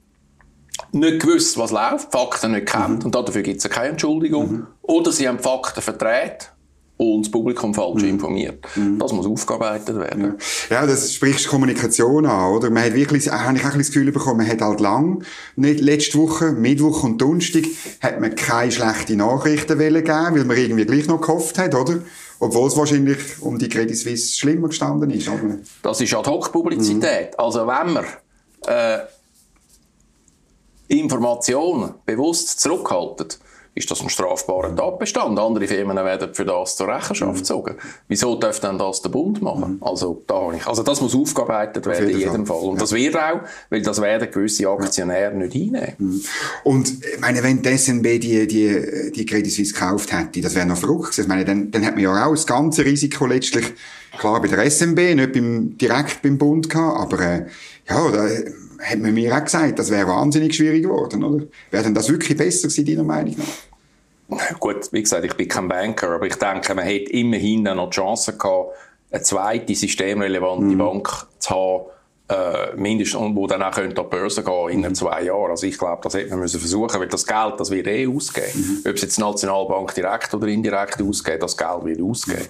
nicht 0.92 1.20
gewusst, 1.20 1.56
was 1.58 1.70
läuft, 1.70 2.12
Fakten 2.12 2.52
nicht 2.52 2.66
kennt 2.66 3.00
mhm. 3.00 3.06
und 3.06 3.14
dafür 3.14 3.42
gibt 3.42 3.64
es 3.64 3.70
keine 3.70 3.90
Entschuldigung. 3.90 4.52
Mhm. 4.52 4.66
Oder 4.82 5.12
sie 5.12 5.26
haben 5.26 5.38
Fakten 5.38 5.82
verdreht 5.82 6.52
und 7.00 7.22
das 7.22 7.30
Publikum 7.30 7.72
falsch 7.72 8.02
mhm. 8.02 8.10
informiert. 8.10 8.66
Mhm. 8.76 8.98
Das 8.98 9.12
muss 9.12 9.26
aufgearbeitet 9.26 9.96
werden. 9.96 10.36
Ja. 10.68 10.80
ja, 10.82 10.86
das 10.86 11.14
spricht 11.14 11.48
Kommunikation 11.48 12.26
an, 12.26 12.52
oder? 12.52 12.68
Man 12.70 12.84
hat 12.84 12.94
wirklich, 12.94 13.30
habe 13.30 13.56
ich 13.56 13.64
auch 13.64 13.72
ein 13.72 13.78
das 13.78 13.86
Gefühl 13.86 14.12
bekommen, 14.12 14.38
man 14.38 14.48
hat 14.48 14.60
halt 14.60 14.80
lang, 14.80 15.24
nicht 15.56 15.80
letzte 15.80 16.18
Woche, 16.18 16.52
Mittwoch 16.52 17.02
und 17.02 17.20
Donnerstag, 17.20 17.64
hat 18.02 18.20
man 18.20 18.34
keine 18.34 18.70
schlechten 18.70 19.16
Nachrichten 19.16 19.78
geben 19.78 20.04
weil 20.06 20.44
man 20.44 20.56
irgendwie 20.56 20.84
gleich 20.84 21.06
noch 21.06 21.22
gehofft 21.22 21.56
hat, 21.58 21.74
oder? 21.74 22.00
Obwohl 22.38 22.68
es 22.68 22.76
wahrscheinlich 22.76 23.18
um 23.40 23.58
die 23.58 23.68
Credit 23.68 23.96
Suisse 23.96 24.36
schlimmer 24.36 24.68
gestanden 24.68 25.10
ist. 25.10 25.28
Aber... 25.28 25.56
Das 25.82 26.00
ist 26.00 26.12
Ad-Hoc-Publizität. 26.12 27.32
Mhm. 27.32 27.38
Also 27.38 27.66
wenn 27.66 27.92
man 27.94 28.04
äh, 28.66 28.98
Informationen 30.88 31.94
bewusst 32.04 32.60
zurückhaltet, 32.60 33.38
ist 33.74 33.90
das 33.90 34.00
ein 34.00 34.10
strafbarer 34.10 34.74
Tatbestand. 34.74 35.38
Andere 35.38 35.66
Firmen 35.66 35.96
werden 35.96 36.34
für 36.34 36.44
das 36.44 36.76
zur 36.76 36.88
Rechenschaft 36.88 37.34
mhm. 37.34 37.38
gezogen. 37.38 37.74
Wieso 38.08 38.34
darf 38.34 38.58
dann 38.60 38.78
das 38.78 39.00
der 39.02 39.10
Bund 39.10 39.40
machen? 39.42 39.74
Mhm. 39.74 39.82
Also, 39.82 40.22
da 40.26 40.50
ich, 40.52 40.66
also 40.66 40.82
das 40.82 41.00
muss 41.00 41.14
aufgearbeitet 41.14 41.86
werden 41.86 42.10
in 42.10 42.18
jedem 42.18 42.46
Fall. 42.46 42.60
Und 42.60 42.74
ja. 42.74 42.80
das 42.80 42.92
wird 42.92 43.16
auch, 43.16 43.40
weil 43.70 43.82
das 43.82 44.00
werden 44.00 44.30
gewisse 44.30 44.68
Aktionäre 44.68 45.32
ja. 45.32 45.38
nicht 45.38 45.52
hinnehmen. 45.52 45.94
Mhm. 45.98 46.22
Und 46.64 46.92
ich 47.04 47.20
meine, 47.20 47.42
wenn 47.42 47.62
die 47.62 47.78
SNB 47.78 48.20
die, 48.20 48.46
die, 48.46 49.12
die 49.14 49.26
Credit 49.26 49.52
Suisse 49.52 49.72
gekauft 49.72 50.12
hätte, 50.12 50.40
das 50.40 50.54
wäre 50.54 50.66
noch 50.66 50.78
verrückt. 50.78 51.16
Ich 51.16 51.28
meine, 51.28 51.44
dann, 51.44 51.70
dann 51.70 51.86
hat 51.86 51.94
man 51.94 52.02
ja 52.02 52.26
auch 52.26 52.32
das 52.32 52.46
ganze 52.46 52.84
Risiko 52.84 53.26
letztlich 53.26 53.72
klar 54.18 54.40
bei 54.40 54.48
der 54.48 54.68
SNB, 54.68 55.14
nicht 55.14 55.32
beim, 55.32 55.78
direkt 55.78 56.22
beim 56.22 56.38
Bund 56.38 56.68
gehabt, 56.68 57.12
aber 57.12 57.20
äh, 57.20 57.46
ja, 57.88 58.10
da 58.10 58.28
hat 58.80 58.98
man 58.98 59.14
mir 59.14 59.34
auch 59.36 59.44
gesagt, 59.44 59.78
das 59.78 59.90
wäre 59.90 60.08
wahnsinnig 60.08 60.54
schwierig 60.54 60.82
geworden, 60.82 61.22
oder? 61.24 61.44
Wäre 61.70 61.84
denn 61.84 61.94
das 61.94 62.08
wirklich 62.08 62.36
besser 62.36 62.68
gewesen, 62.68 62.86
deiner 62.86 63.04
Meinung 63.04 63.36
nach? 63.36 64.58
Gut, 64.60 64.92
wie 64.92 65.02
gesagt, 65.02 65.24
ich 65.24 65.34
bin 65.34 65.48
kein 65.48 65.68
Banker, 65.68 66.10
aber 66.10 66.26
ich 66.26 66.36
denke, 66.36 66.74
man 66.74 66.84
hätte 66.84 67.10
immerhin 67.12 67.64
noch 67.64 67.90
die 67.90 67.96
Chance 67.96 68.36
gehabt, 68.36 68.74
eine 69.10 69.22
zweite 69.22 69.74
systemrelevante 69.74 70.76
mm. 70.76 70.78
Bank 70.78 71.26
zu 71.40 71.50
haben, 71.50 71.84
äh, 72.30 72.76
mindestens, 72.76 73.34
wo 73.34 73.46
dann 73.48 73.62
auch 73.62 73.72
könnte 73.72 74.00
an 74.00 74.06
die 74.08 74.16
Börse 74.16 74.44
gehen 74.44 74.68
in 74.68 74.80
mhm. 74.82 74.94
zwei 74.94 75.22
Jahren. 75.22 75.50
Also 75.50 75.66
ich 75.66 75.76
glaube, 75.76 76.00
das 76.04 76.14
hätte 76.14 76.30
man 76.30 76.38
müssen 76.38 76.60
versuchen, 76.60 77.00
weil 77.00 77.08
das 77.08 77.26
Geld, 77.26 77.54
das 77.58 77.70
wird 77.70 77.88
eh 77.88 78.06
ausgeben. 78.06 78.82
Mhm. 78.84 78.88
Ob 78.88 78.94
es 78.94 79.02
jetzt 79.02 79.16
die 79.16 79.20
Nationalbank 79.20 79.94
direkt 79.96 80.32
oder 80.32 80.46
indirekt 80.46 81.02
ausgeht, 81.02 81.42
das 81.42 81.56
Geld 81.56 81.84
wird 81.84 82.00
ausgeben. 82.00 82.46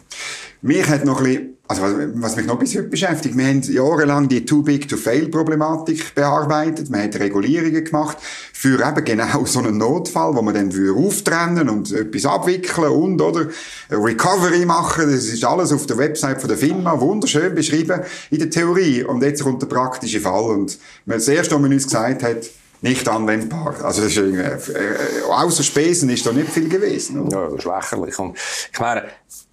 Mich 0.62 0.86
hat 0.88 1.06
noch 1.06 1.18
ein 1.20 1.24
bisschen, 1.24 1.56
also 1.68 1.82
was 2.16 2.36
mich 2.36 2.44
noch 2.44 2.58
bis 2.58 2.74
heute 2.74 2.88
beschäftigt, 2.88 3.34
wir 3.34 3.46
haben 3.46 3.62
jahrelang 3.62 4.28
die 4.28 4.44
Too 4.44 4.62
Big 4.62 4.86
to 4.88 4.98
Fail 4.98 5.28
Problematik 5.28 6.14
bearbeitet, 6.14 6.90
man 6.90 7.04
hat 7.04 7.18
Regulierungen 7.18 7.82
gemacht 7.82 8.18
für 8.52 8.86
eben 8.86 9.04
genau 9.04 9.44
so 9.46 9.60
einen 9.60 9.78
Notfall, 9.78 10.34
wo 10.34 10.42
man 10.42 10.52
dann 10.52 10.70
auftrennen 10.94 11.70
und 11.70 11.92
etwas 11.92 12.26
abwickeln 12.26 12.90
und 12.90 13.22
oder 13.22 13.46
Recovery 13.90 14.66
machen, 14.66 15.10
das 15.10 15.24
ist 15.26 15.44
alles 15.44 15.72
auf 15.72 15.86
der 15.86 15.96
Website 15.96 16.40
von 16.40 16.48
der 16.48 16.58
Firma, 16.58 17.00
wunderschön 17.00 17.54
beschrieben 17.54 18.02
in 18.30 18.38
der 18.40 18.50
Theorie 18.50 19.02
und 19.02 19.22
jetzt 19.22 19.42
kommt 19.42 19.62
der 19.62 19.68
praktische 19.68 20.20
Fall 20.20 20.44
und 20.44 20.78
das 21.06 21.28
erste, 21.28 21.54
was 21.54 21.62
man 21.62 21.72
uns 21.72 21.84
gesagt 21.84 22.22
hat, 22.22 22.50
nicht 22.82 23.08
anwendbar. 23.08 23.76
Also 23.82 24.02
das 24.02 24.12
ist 24.12 24.16
irgendwie, 24.16 24.42
äh, 24.42 25.22
außer 25.28 25.62
Spesen 25.62 26.08
ist 26.08 26.24
da 26.24 26.32
nicht 26.32 26.48
viel 26.48 26.68
gewesen. 26.68 27.20
Oder? 27.20 27.50
Ja, 27.58 27.76
lächerlich. 27.76 28.18
Und 28.18 28.38
ich 28.72 28.80
meine, 28.80 29.04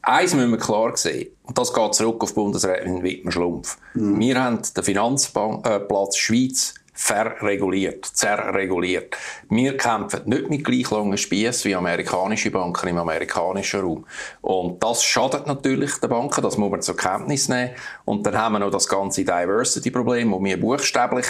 eins 0.07 0.33
müssen 0.33 0.51
wir 0.51 0.57
klar 0.57 0.95
sehen, 0.95 1.29
und 1.43 1.57
das 1.57 1.73
geht 1.73 1.93
zurück 1.93 2.23
auf 2.23 2.33
Bundesrätin 2.33 3.03
Wittmer-Schlumpf. 3.03 3.77
Mhm. 3.93 4.19
Wir 4.19 4.43
haben 4.43 4.61
den 4.75 4.83
Finanzplatz 4.83 6.15
äh, 6.15 6.19
Schweiz 6.19 6.73
verreguliert, 6.93 8.05
zerreguliert. 8.05 9.15
Wir 9.49 9.77
kämpfen 9.77 10.21
nicht 10.25 10.49
mit 10.49 10.63
gleich 10.63 10.89
langen 10.89 11.17
Spießen 11.17 11.69
wie 11.69 11.75
amerikanische 11.75 12.49
Banken 12.49 12.87
im 12.87 12.97
amerikanischen 12.97 13.81
Raum. 13.81 14.05
Und 14.41 14.83
das 14.83 15.03
schadet 15.03 15.45
natürlich 15.45 15.93
den 15.97 16.09
Banken, 16.09 16.41
das 16.41 16.57
muss 16.57 16.71
man 16.71 16.81
zur 16.81 16.97
Kenntnis 16.97 17.49
nehmen. 17.49 17.71
Und 18.03 18.25
dann 18.25 18.35
haben 18.37 18.53
wir 18.53 18.59
noch 18.59 18.71
das 18.71 18.87
ganze 18.87 19.23
Diversity-Problem, 19.23 20.31
das 20.31 20.43
wir 20.43 20.59
buchstäblich 20.59 21.27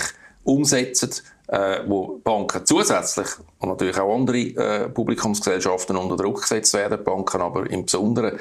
umsetzen, 0.48 1.12
äh, 1.48 1.80
wo 1.88 2.20
Banken 2.24 2.66
zusätzlich 2.66 3.28
und 3.60 3.70
natürlich 3.70 3.98
auch 4.00 4.16
andere 4.16 4.38
äh, 4.38 4.90
Publikumsgesellschaften 4.90 5.96
unter 5.96 6.18
Druck 6.18 6.42
gesetzt 6.42 6.74
werden, 6.74 7.04
Banken 7.04 7.42
aber 7.42 7.70
im 7.70 7.86
Besonderen. 7.86 8.40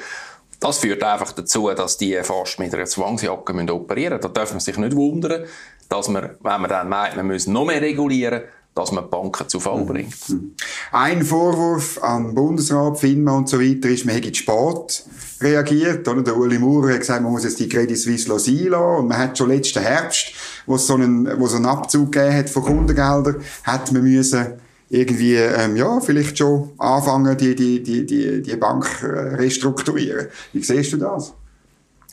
Das 0.59 0.79
führt 0.79 1.03
einfach 1.03 1.33
dazu, 1.33 1.69
dass 1.69 1.97
die 1.97 2.15
fast 2.23 2.59
mit 2.59 2.73
einer 2.73 2.85
Zwangsjacke 2.85 3.53
operieren 3.73 4.13
müssen. 4.13 4.21
Da 4.21 4.27
darf 4.29 4.51
man 4.51 4.59
sich 4.59 4.77
nicht 4.77 4.95
wundern, 4.95 5.45
dass 5.87 6.07
man, 6.07 6.31
wenn 6.39 6.61
man 6.61 6.69
dann 6.69 6.89
meint, 6.89 7.15
man 7.15 7.27
muss 7.27 7.45
noch 7.45 7.65
mehr 7.65 7.81
regulieren, 7.81 8.41
dass 8.77 8.91
man 8.91 9.05
die 9.05 9.09
Banken 9.09 9.49
zu 9.49 9.59
Fall 9.59 9.81
mhm. 9.81 9.87
bringt. 9.87 10.29
Mhm. 10.29 10.55
Ein 10.91 11.23
Vorwurf 11.23 12.01
an 12.01 12.35
Bundesrat, 12.35 12.99
FINMA 12.99 13.37
und 13.37 13.49
so 13.49 13.59
weiter 13.59 13.89
ist, 13.89 14.05
man 14.05 14.15
hätte 14.15 14.33
Sport 14.33 15.03
reagiert. 15.41 16.07
Oder? 16.07 16.21
Der 16.21 16.37
Uli 16.37 16.59
Maurer 16.59 16.93
hat 16.93 16.99
gesagt, 16.99 17.23
man 17.23 17.31
muss 17.31 17.43
jetzt 17.43 17.59
die 17.59 17.67
Credit 17.67 17.97
Suisse 17.97 18.29
lassen. 18.29 18.73
Und 18.73 19.07
man 19.07 19.17
hat 19.17 19.37
schon 19.37 19.49
letzten 19.49 19.81
Herbst, 19.81 20.31
wo 20.65 20.75
es 20.75 20.87
so 20.87 20.93
einen, 20.93 21.39
wo 21.39 21.45
es 21.45 21.55
einen 21.55 21.65
Abzug 21.65 22.11
gegeben 22.11 22.35
hat 22.35 22.49
von 22.49 22.63
Kundengeldern, 22.63 23.41
hat 23.63 23.91
man 23.91 24.03
müssen 24.03 24.59
irgendwie, 24.89 25.35
ähm, 25.35 25.75
ja, 25.75 25.99
vielleicht 25.99 26.37
schon 26.37 26.69
anfangen, 26.77 27.37
die, 27.37 27.55
die, 27.55 27.83
die, 27.83 28.05
die, 28.05 28.41
die 28.41 28.55
Bank 28.55 28.87
äh, 29.03 29.35
restrukturieren. 29.35 30.27
Wie 30.53 30.63
siehst 30.63 30.93
du 30.93 30.97
das? 30.97 31.33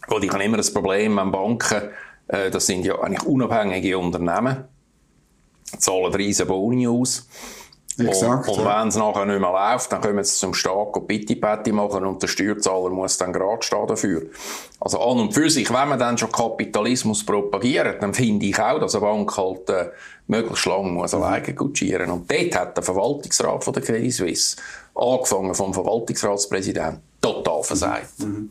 Gut, 0.06 0.24
ich 0.24 0.32
habe 0.32 0.42
immer 0.42 0.56
das 0.56 0.72
Problem, 0.72 1.16
wenn 1.16 1.30
Banken, 1.30 1.82
äh, 2.28 2.50
das 2.50 2.66
sind 2.66 2.84
ja 2.84 2.98
eigentlich 3.00 3.22
unabhängige 3.22 3.96
Unternehmen, 3.96 4.64
zahlen 5.78 6.14
riesen 6.14 6.46
Boni 6.46 6.86
aus. 6.88 7.26
Exakt, 7.96 8.48
und, 8.48 8.58
und 8.58 8.64
wenn 8.64 8.88
es 8.88 8.96
nachher 8.96 9.24
nicht 9.24 9.40
mehr 9.40 9.52
läuft, 9.52 9.92
dann 9.92 10.00
kommen 10.00 10.24
sie 10.24 10.34
zum 10.34 10.52
Staat 10.52 10.96
und 10.96 11.06
Pitti-Patti 11.06 11.70
machen 11.70 12.04
und 12.04 12.20
der 12.20 12.26
Steuerzahler 12.26 12.90
muss 12.90 13.18
dann 13.18 13.32
gerade 13.32 13.62
stehen 13.62 13.86
dafür. 13.86 14.22
Also 14.80 15.00
an 15.00 15.20
und 15.20 15.32
für 15.32 15.48
sich, 15.48 15.72
wenn 15.72 15.88
man 15.88 15.98
dann 15.98 16.18
schon 16.18 16.32
Kapitalismus 16.32 17.24
propagiert, 17.24 18.02
dann 18.02 18.12
finde 18.12 18.46
ich 18.46 18.58
auch, 18.58 18.80
dass 18.80 18.96
eine 18.96 19.04
Bank 19.04 19.36
halt 19.36 19.70
äh, 19.70 19.90
möglichst 20.26 20.66
lange 20.66 20.90
muss 20.90 21.12
mhm. 21.12 21.22
alleine 21.22 21.54
gutschieren. 21.54 22.10
Und 22.10 22.28
dort 22.28 22.56
hat 22.56 22.76
der 22.76 22.82
Verwaltungsrat 22.82 23.62
von 23.62 23.72
der 23.72 23.82
Credit 23.82 24.12
Suisse, 24.12 24.56
angefangen 24.96 25.54
vom 25.54 25.72
Verwaltungsratspräsidenten, 25.72 27.00
total 27.20 27.62
versagt. 27.62 28.18
Mhm. 28.18 28.50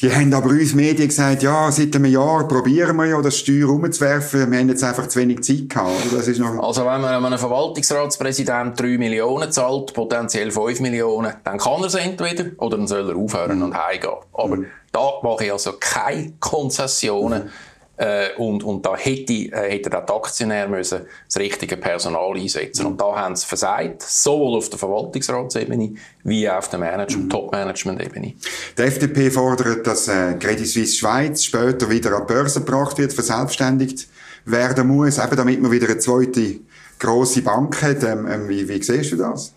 Die 0.00 0.14
haben 0.14 0.34
aber 0.34 0.50
uns 0.50 0.74
Medien 0.74 1.08
gesagt, 1.08 1.42
ja, 1.42 1.72
seit 1.72 1.96
einem 1.96 2.04
Jahr 2.04 2.46
probieren 2.46 2.96
wir 2.96 3.06
ja, 3.06 3.22
das 3.22 3.38
Steuer 3.38 3.70
umzuwerfen. 3.70 4.50
Wir 4.50 4.58
haben 4.58 4.68
jetzt 4.68 4.84
einfach 4.84 5.06
zu 5.06 5.18
wenig 5.18 5.42
Zeit 5.42 5.70
gehabt. 5.70 6.12
Das 6.12 6.28
ist 6.28 6.38
noch 6.38 6.62
also 6.62 6.82
wenn 6.82 7.00
man 7.00 7.24
einem 7.24 7.38
Verwaltungsratspräsident 7.38 8.78
3 8.78 8.98
Millionen 8.98 9.50
zahlt, 9.50 9.94
potenziell 9.94 10.50
5 10.50 10.80
Millionen, 10.80 11.32
dann 11.44 11.56
kann 11.56 11.80
er 11.80 11.86
es 11.86 11.94
entweder 11.94 12.44
oder 12.58 12.76
dann 12.76 12.86
soll 12.86 13.08
er 13.08 13.16
aufhören 13.16 13.56
mhm. 13.56 13.64
und 13.64 13.74
heimgehen. 13.74 14.12
Aber 14.34 14.56
mhm. 14.56 14.66
da 14.92 15.12
mache 15.22 15.46
ich 15.46 15.52
also 15.52 15.72
keine 15.80 16.34
Konzessionen. 16.40 17.44
Mhm 17.44 17.50
äh, 17.98 18.34
und, 18.36 18.62
und 18.62 18.84
da 18.84 18.94
hätte, 18.96 19.32
äh, 19.32 19.70
hätte 19.70 19.96
auch 19.96 20.04
der 20.04 20.16
Aktionär 20.16 20.68
müssen 20.68 21.02
das 21.26 21.40
richtige 21.40 21.76
Personal 21.76 22.36
einsetzen 22.36 22.82
mhm. 22.82 22.92
Und 22.92 23.00
da 23.00 23.16
haben 23.16 23.36
sie 23.36 23.46
versagt, 23.46 24.02
sowohl 24.02 24.58
auf 24.58 24.68
der 24.68 24.78
Verwaltungsratsebene 24.78 25.94
wie 26.24 26.48
auch 26.48 26.58
auf 26.58 26.68
der 26.68 26.78
Management, 26.78 27.24
mhm. 27.24 27.30
Top-Management-Ebene. 27.30 28.34
Die 28.76 28.82
FDP 28.82 29.30
fordert, 29.30 29.86
dass 29.86 30.08
äh, 30.08 30.34
Credit 30.34 30.66
Suisse 30.66 30.96
Schweiz 30.96 31.44
später 31.44 31.88
wieder 31.88 32.12
an 32.12 32.26
die 32.26 32.34
Börse 32.34 32.60
gebracht 32.60 32.98
wird, 32.98 33.12
verselbstständigt 33.14 34.08
werden 34.44 34.88
muss, 34.88 35.18
eben 35.18 35.36
damit 35.36 35.62
man 35.62 35.70
wieder 35.70 35.88
eine 35.88 35.98
zweite 35.98 36.56
grosse 36.98 37.42
Bank 37.42 37.82
hat. 37.82 38.02
Ähm, 38.02 38.26
ähm, 38.30 38.48
wie, 38.48 38.68
wie 38.68 38.82
siehst 38.82 39.12
du 39.12 39.16
das? 39.16 39.54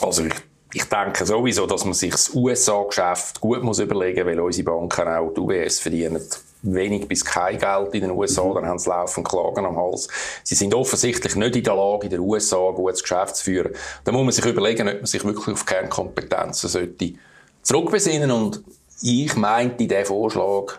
Also 0.00 0.24
ich 0.24 0.34
ich 0.76 0.84
denke 0.84 1.24
sowieso, 1.24 1.66
dass 1.66 1.84
man 1.84 1.94
sich 1.94 2.10
das 2.10 2.34
USA-Geschäft 2.34 3.40
gut 3.40 3.62
muss 3.62 3.78
überlegen 3.78 4.24
muss, 4.24 4.32
weil 4.32 4.40
unsere 4.40 4.64
Banken 4.64 5.06
auch 5.06 5.30
die 5.32 5.40
UBS 5.40 5.78
verdienen 5.78 6.20
wenig 6.64 7.08
bis 7.08 7.24
kein 7.24 7.58
Geld 7.58 7.94
in 7.94 8.02
den 8.02 8.10
USA, 8.10 8.44
mhm. 8.44 8.54
dann 8.54 8.66
haben 8.66 8.78
sie 8.78 8.88
laufend 8.88 9.28
Klagen 9.28 9.64
am 9.64 9.76
Hals. 9.76 10.08
Sie 10.42 10.54
sind 10.54 10.74
offensichtlich 10.74 11.36
nicht 11.36 11.56
in 11.56 11.64
der 11.64 11.74
Lage, 11.74 12.04
in 12.04 12.10
den 12.10 12.20
USA 12.20 12.68
ein 12.68 12.74
gutes 12.74 13.02
Geschäft 13.02 13.36
zu 13.36 13.44
führen. 13.44 13.72
Da 14.04 14.12
muss 14.12 14.22
man 14.22 14.32
sich 14.32 14.44
überlegen, 14.44 14.88
ob 14.88 14.94
man 14.96 15.06
sich 15.06 15.24
wirklich 15.24 15.48
auf 15.48 15.66
Kernkompetenzen 15.66 16.68
sollte 16.68 17.14
zurückbesinnen 17.62 18.30
und 18.30 18.62
ich 19.00 19.36
meinte, 19.36 19.86
der 19.86 20.06
Vorschlag 20.06 20.78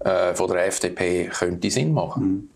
äh, 0.00 0.34
von 0.34 0.50
der 0.50 0.66
FDP 0.66 1.26
könnte 1.26 1.70
Sinn 1.70 1.92
machen. 1.92 2.22
Mhm. 2.22 2.50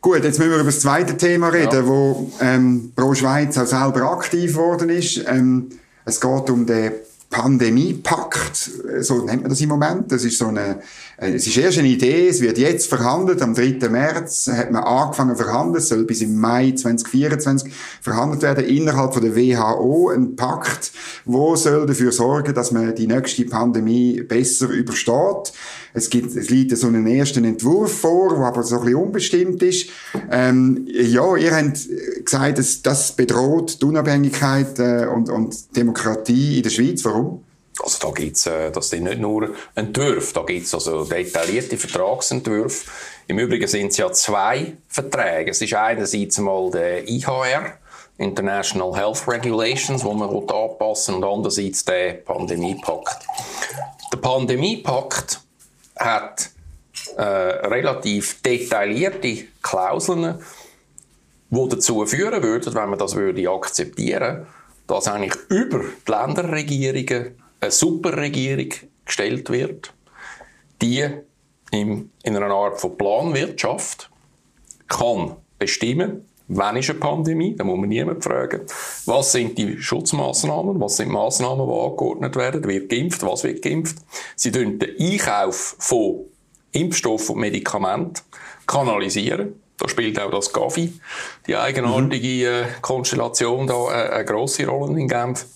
Gut, 0.00 0.22
jetzt 0.24 0.38
müssen 0.38 0.50
wir 0.50 0.58
über 0.58 0.66
das 0.66 0.80
zweite 0.80 1.16
Thema 1.16 1.48
reden, 1.48 1.72
ja. 1.72 1.86
wo 1.86 2.30
ähm, 2.40 2.92
Pro 2.94 3.14
Schweiz 3.14 3.56
auch 3.56 3.66
selber 3.66 4.10
aktiv 4.10 4.52
geworden 4.52 4.90
ist. 4.90 5.22
Ähm, 5.26 5.70
es 6.04 6.20
geht 6.20 6.50
um 6.50 6.66
den 6.66 6.92
Pandemiepakt, 7.34 8.70
so 9.00 9.24
nennt 9.24 9.42
man 9.42 9.50
das 9.50 9.60
im 9.60 9.68
Moment. 9.68 10.12
Das 10.12 10.24
ist 10.24 10.38
so 10.38 10.46
eine, 10.46 10.78
äh, 11.16 11.32
es 11.32 11.48
ist 11.48 11.56
erst 11.56 11.78
eine 11.78 11.88
Idee, 11.88 12.28
es 12.28 12.40
wird 12.40 12.58
jetzt 12.58 12.88
verhandelt. 12.88 13.42
Am 13.42 13.54
3. 13.54 13.88
März 13.88 14.48
hat 14.54 14.70
man 14.70 14.84
angefangen 14.84 15.36
zu 15.36 15.42
verhandeln. 15.42 15.82
Es 15.82 15.88
soll 15.88 16.04
bis 16.04 16.20
im 16.20 16.38
Mai 16.38 16.70
2024 16.70 17.72
verhandelt 18.00 18.42
werden 18.42 18.64
innerhalb 18.64 19.14
von 19.14 19.22
der 19.24 19.34
WHO. 19.34 20.10
Ein 20.10 20.36
Pakt, 20.36 20.92
wo 21.24 21.56
soll 21.56 21.86
dafür 21.86 22.12
sorgen, 22.12 22.54
dass 22.54 22.70
man 22.70 22.94
die 22.94 23.08
nächste 23.08 23.44
Pandemie 23.46 24.22
besser 24.22 24.68
übersteht. 24.68 25.52
Es 25.96 26.10
gibt, 26.10 26.34
es 26.34 26.50
liegt 26.50 26.76
so 26.76 26.88
einen 26.88 27.06
ersten 27.06 27.44
Entwurf 27.44 28.00
vor, 28.00 28.30
der 28.30 28.38
aber 28.44 28.64
so 28.64 28.78
ein 28.78 28.80
bisschen 28.82 28.96
unbestimmt 28.96 29.62
ist. 29.62 29.90
Ähm, 30.28 30.88
ja, 30.90 31.36
ihr 31.36 31.54
habt 31.54 31.78
gesagt, 32.24 32.58
dass 32.58 32.82
das 32.82 33.12
bedroht 33.12 33.80
die 33.80 33.84
Unabhängigkeit 33.86 34.76
äh, 34.80 35.06
und, 35.06 35.30
und 35.30 35.76
Demokratie 35.76 36.56
in 36.56 36.64
der 36.64 36.70
Schweiz. 36.70 37.04
Warum? 37.04 37.44
Also 37.80 38.08
da 38.08 38.12
gibt's, 38.12 38.44
äh, 38.46 38.72
das 38.72 38.90
sind 38.90 39.04
nicht 39.04 39.20
nur 39.20 39.54
Entwürfe, 39.76 40.34
da 40.34 40.42
gibt's 40.42 40.74
also 40.74 41.04
detaillierte 41.04 41.76
Vertragsentwürfe. 41.76 42.90
Im 43.28 43.38
Übrigen 43.38 43.68
sind 43.68 43.92
es 43.92 43.96
ja 43.96 44.10
zwei 44.10 44.76
Verträge. 44.88 45.52
Es 45.52 45.62
ist 45.62 45.74
einerseits 45.74 46.38
mal 46.38 46.72
der 46.72 47.08
IHR, 47.08 47.78
International 48.18 48.96
Health 48.96 49.28
Regulations, 49.28 50.02
wo 50.02 50.12
man 50.12 50.28
anpassen 50.28 51.14
will, 51.14 51.24
und 51.24 51.32
andererseits 51.36 51.84
der 51.84 52.14
Pandemiepakt. 52.14 53.26
Der 54.12 54.18
Pandemiepakt 54.18 55.43
hat 55.96 56.50
äh, 57.16 57.22
relativ 57.22 58.42
detaillierte 58.42 59.44
Klauseln, 59.62 60.38
die 61.50 61.68
dazu 61.68 62.04
führen 62.06 62.42
würden, 62.42 62.74
wenn 62.74 62.90
man 62.90 62.98
das 62.98 63.14
würde 63.14 63.48
akzeptieren 63.50 64.46
dass 64.86 65.08
eigentlich 65.08 65.34
über 65.48 65.80
die 65.80 66.10
Länderregierungen 66.10 67.40
eine 67.60 67.70
Superregierung 67.70 68.70
gestellt 69.04 69.50
wird, 69.50 69.92
die 70.82 71.08
in 71.70 72.10
einer 72.24 72.50
Art 72.50 72.80
von 72.80 72.96
Planwirtschaft 72.96 74.10
kann 74.86 75.36
bestimmen, 75.58 76.28
Wann 76.48 76.76
ist 76.76 76.90
eine 76.90 76.98
Pandemie? 76.98 77.56
Da 77.56 77.64
muss 77.64 77.78
man 77.78 77.88
niemand 77.88 78.22
fragen. 78.22 78.62
Was 79.06 79.32
sind 79.32 79.56
die 79.56 79.78
Schutzmaßnahmen? 79.80 80.78
Was 80.78 80.98
sind 80.98 81.10
Maßnahmen, 81.10 81.66
die 81.66 81.72
angeordnet 81.72 82.36
werden? 82.36 82.64
Wird 82.64 82.90
geimpft? 82.90 83.22
Was 83.22 83.44
wird 83.44 83.62
geimpft? 83.62 83.96
Sie 84.36 84.50
den 84.50 84.78
Einkauf 84.98 85.76
von 85.78 86.26
Impfstoffen 86.72 87.36
und 87.36 87.40
Medikamenten 87.40 88.20
kanalisieren. 88.66 89.60
Da 89.78 89.88
spielt 89.88 90.20
auch 90.20 90.30
das 90.30 90.52
Gavi, 90.52 90.92
die 91.46 91.56
eigenartige 91.56 92.46
äh, 92.46 92.64
Konstellation, 92.80 93.66
da 93.66 93.88
äh, 93.88 94.10
eine 94.10 94.24
grosse 94.24 94.66
Rolle 94.66 95.00
in 95.00 95.08
Genf. 95.08 95.46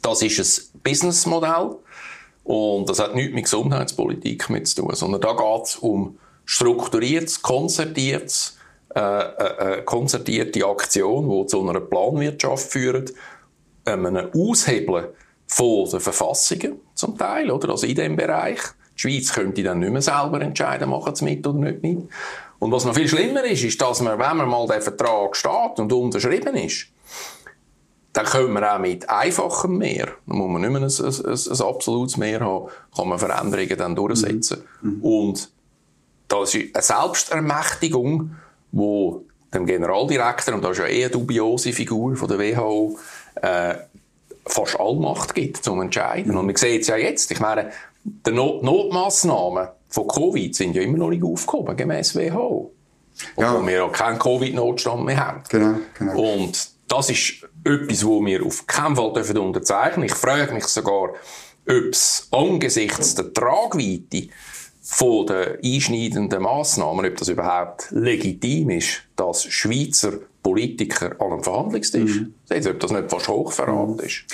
Das 0.00 0.22
ist 0.22 0.74
ein 0.74 0.80
Businessmodell 0.82 1.76
und 2.44 2.88
das 2.88 2.98
hat 2.98 3.14
nichts 3.14 3.34
mit 3.34 3.44
Gesundheitspolitik 3.44 4.48
mit 4.48 4.66
zu 4.66 4.82
tun, 4.82 4.94
sondern 4.94 5.20
da 5.20 5.32
geht 5.34 5.66
es 5.66 5.76
um 5.76 6.18
strukturiertes, 6.44 7.42
konzertiertes, 7.42 8.56
äh, 8.94 9.00
äh, 9.00 9.78
äh, 9.78 9.82
konzertierte 9.82 10.66
Aktion, 10.66 11.30
die 11.30 11.46
zu 11.46 11.66
einer 11.66 11.80
Planwirtschaft 11.80 12.70
führt, 12.70 13.12
einem 13.84 14.28
Aushebeln 14.34 15.06
von 15.46 15.88
den 15.88 16.00
Verfassungen 16.00 16.80
zum 16.94 17.16
Teil, 17.16 17.50
oder? 17.50 17.70
Also 17.70 17.86
in 17.86 17.94
diesem 17.94 18.16
Bereich. 18.16 18.60
Die 18.94 19.00
Schweiz 19.00 19.32
könnte 19.32 19.62
dann 19.62 19.78
nicht 19.78 19.92
mehr 19.92 20.02
selber 20.02 20.40
entscheiden, 20.42 20.90
machen 20.90 21.14
sie 21.14 21.24
mit 21.24 21.46
oder 21.46 21.58
nicht 21.58 21.82
mit. 21.82 22.08
Und 22.58 22.70
was 22.70 22.84
noch 22.84 22.94
viel 22.94 23.08
schlimmer 23.08 23.42
ist, 23.44 23.64
ist, 23.64 23.80
dass 23.80 24.02
man, 24.02 24.18
wenn 24.18 24.36
man 24.36 24.48
mal 24.48 24.66
der 24.66 24.82
Vertrag 24.82 25.34
steht 25.36 25.78
und 25.78 25.92
unterschrieben 25.92 26.54
ist, 26.54 26.88
dann 28.12 28.26
können 28.26 28.52
wir 28.52 28.74
auch 28.74 28.78
mit 28.78 29.08
einfachem 29.08 29.78
Mehr, 29.78 30.08
dann 30.26 30.36
muss 30.36 30.50
man 30.50 30.60
nicht 30.60 30.70
mehr 30.70 30.82
ein, 30.82 30.84
ein, 30.84 31.32
ein, 31.32 31.52
ein 31.52 31.66
absolutes 31.66 32.16
Mehr 32.18 32.40
haben, 32.40 32.68
kann 32.94 33.08
man 33.08 33.18
Veränderungen 33.18 33.78
dann 33.78 33.96
durchsetzen. 33.96 34.62
Mhm. 34.82 34.90
mhm. 34.90 35.02
Und 35.02 35.50
das 36.28 36.54
ist 36.54 36.74
eine 36.74 36.82
Selbstermächtigung, 36.82 38.36
wo 38.72 39.24
dem 39.54 39.66
Generaldirektor, 39.66 40.54
und 40.54 40.62
das 40.62 40.72
ist 40.72 40.78
ja 40.78 40.86
eh 40.86 41.04
eine 41.04 41.12
dubiose 41.12 41.72
Figur 41.72 42.16
von 42.16 42.28
der 42.28 42.38
WHO, 42.38 42.98
äh, 43.40 43.74
fast 44.46 44.78
Allmacht 44.80 45.34
gibt 45.34 45.62
zum 45.62 45.80
Entscheiden. 45.80 46.36
Und 46.36 46.46
man 46.46 46.56
sieht 46.56 46.82
es 46.82 46.88
ja 46.88 46.96
jetzt. 46.96 47.30
Ich 47.30 47.40
meine, 47.40 47.70
die 48.04 48.32
Not 48.32 48.62
Notmaßnahmen 48.62 49.68
von 49.88 50.08
Covid 50.08 50.54
sind 50.54 50.74
ja 50.74 50.82
immer 50.82 50.98
noch 50.98 51.10
nicht 51.10 51.22
aufgehoben, 51.22 51.76
gemäß 51.76 52.16
WHO. 52.16 52.72
Ja. 53.36 53.52
Obwohl 53.52 53.66
wir 53.68 53.74
ja 53.74 53.88
keinen 53.88 54.18
Covid-Notstand 54.18 55.04
mehr 55.04 55.26
haben. 55.26 55.42
Genau, 55.48 55.74
genau. 55.96 56.18
Und 56.18 56.70
das 56.88 57.10
ist 57.10 57.46
etwas, 57.64 58.04
wo 58.04 58.24
wir 58.24 58.44
auf 58.44 58.66
keinen 58.66 58.96
Fall 58.96 59.12
dürfen 59.12 59.38
unterzeichnen. 59.38 60.06
Ich 60.06 60.14
frage 60.14 60.52
mich 60.52 60.64
sogar, 60.64 61.10
ob 61.68 61.84
es 61.90 62.28
angesichts 62.30 63.14
der 63.14 63.32
Tragweite 63.32 64.28
von 64.82 65.26
den 65.26 65.58
einschneidenden 65.64 66.42
Massnahmen, 66.42 67.06
ob 67.06 67.16
das 67.16 67.28
überhaupt 67.28 67.88
legitim 67.90 68.70
ist, 68.70 69.02
dass 69.16 69.44
Schweizer 69.44 70.12
Politiker 70.42 71.14
an 71.20 71.32
einem 71.32 71.42
Verhandlungstisch 71.44 72.20
mhm. 72.20 72.34
sitzen, 72.44 72.72
ob 72.72 72.80
das 72.80 72.90
nicht 72.90 73.10
fast 73.10 73.28
Hochverrat 73.28 73.88
mhm. 73.88 74.00
ist. 74.00 74.24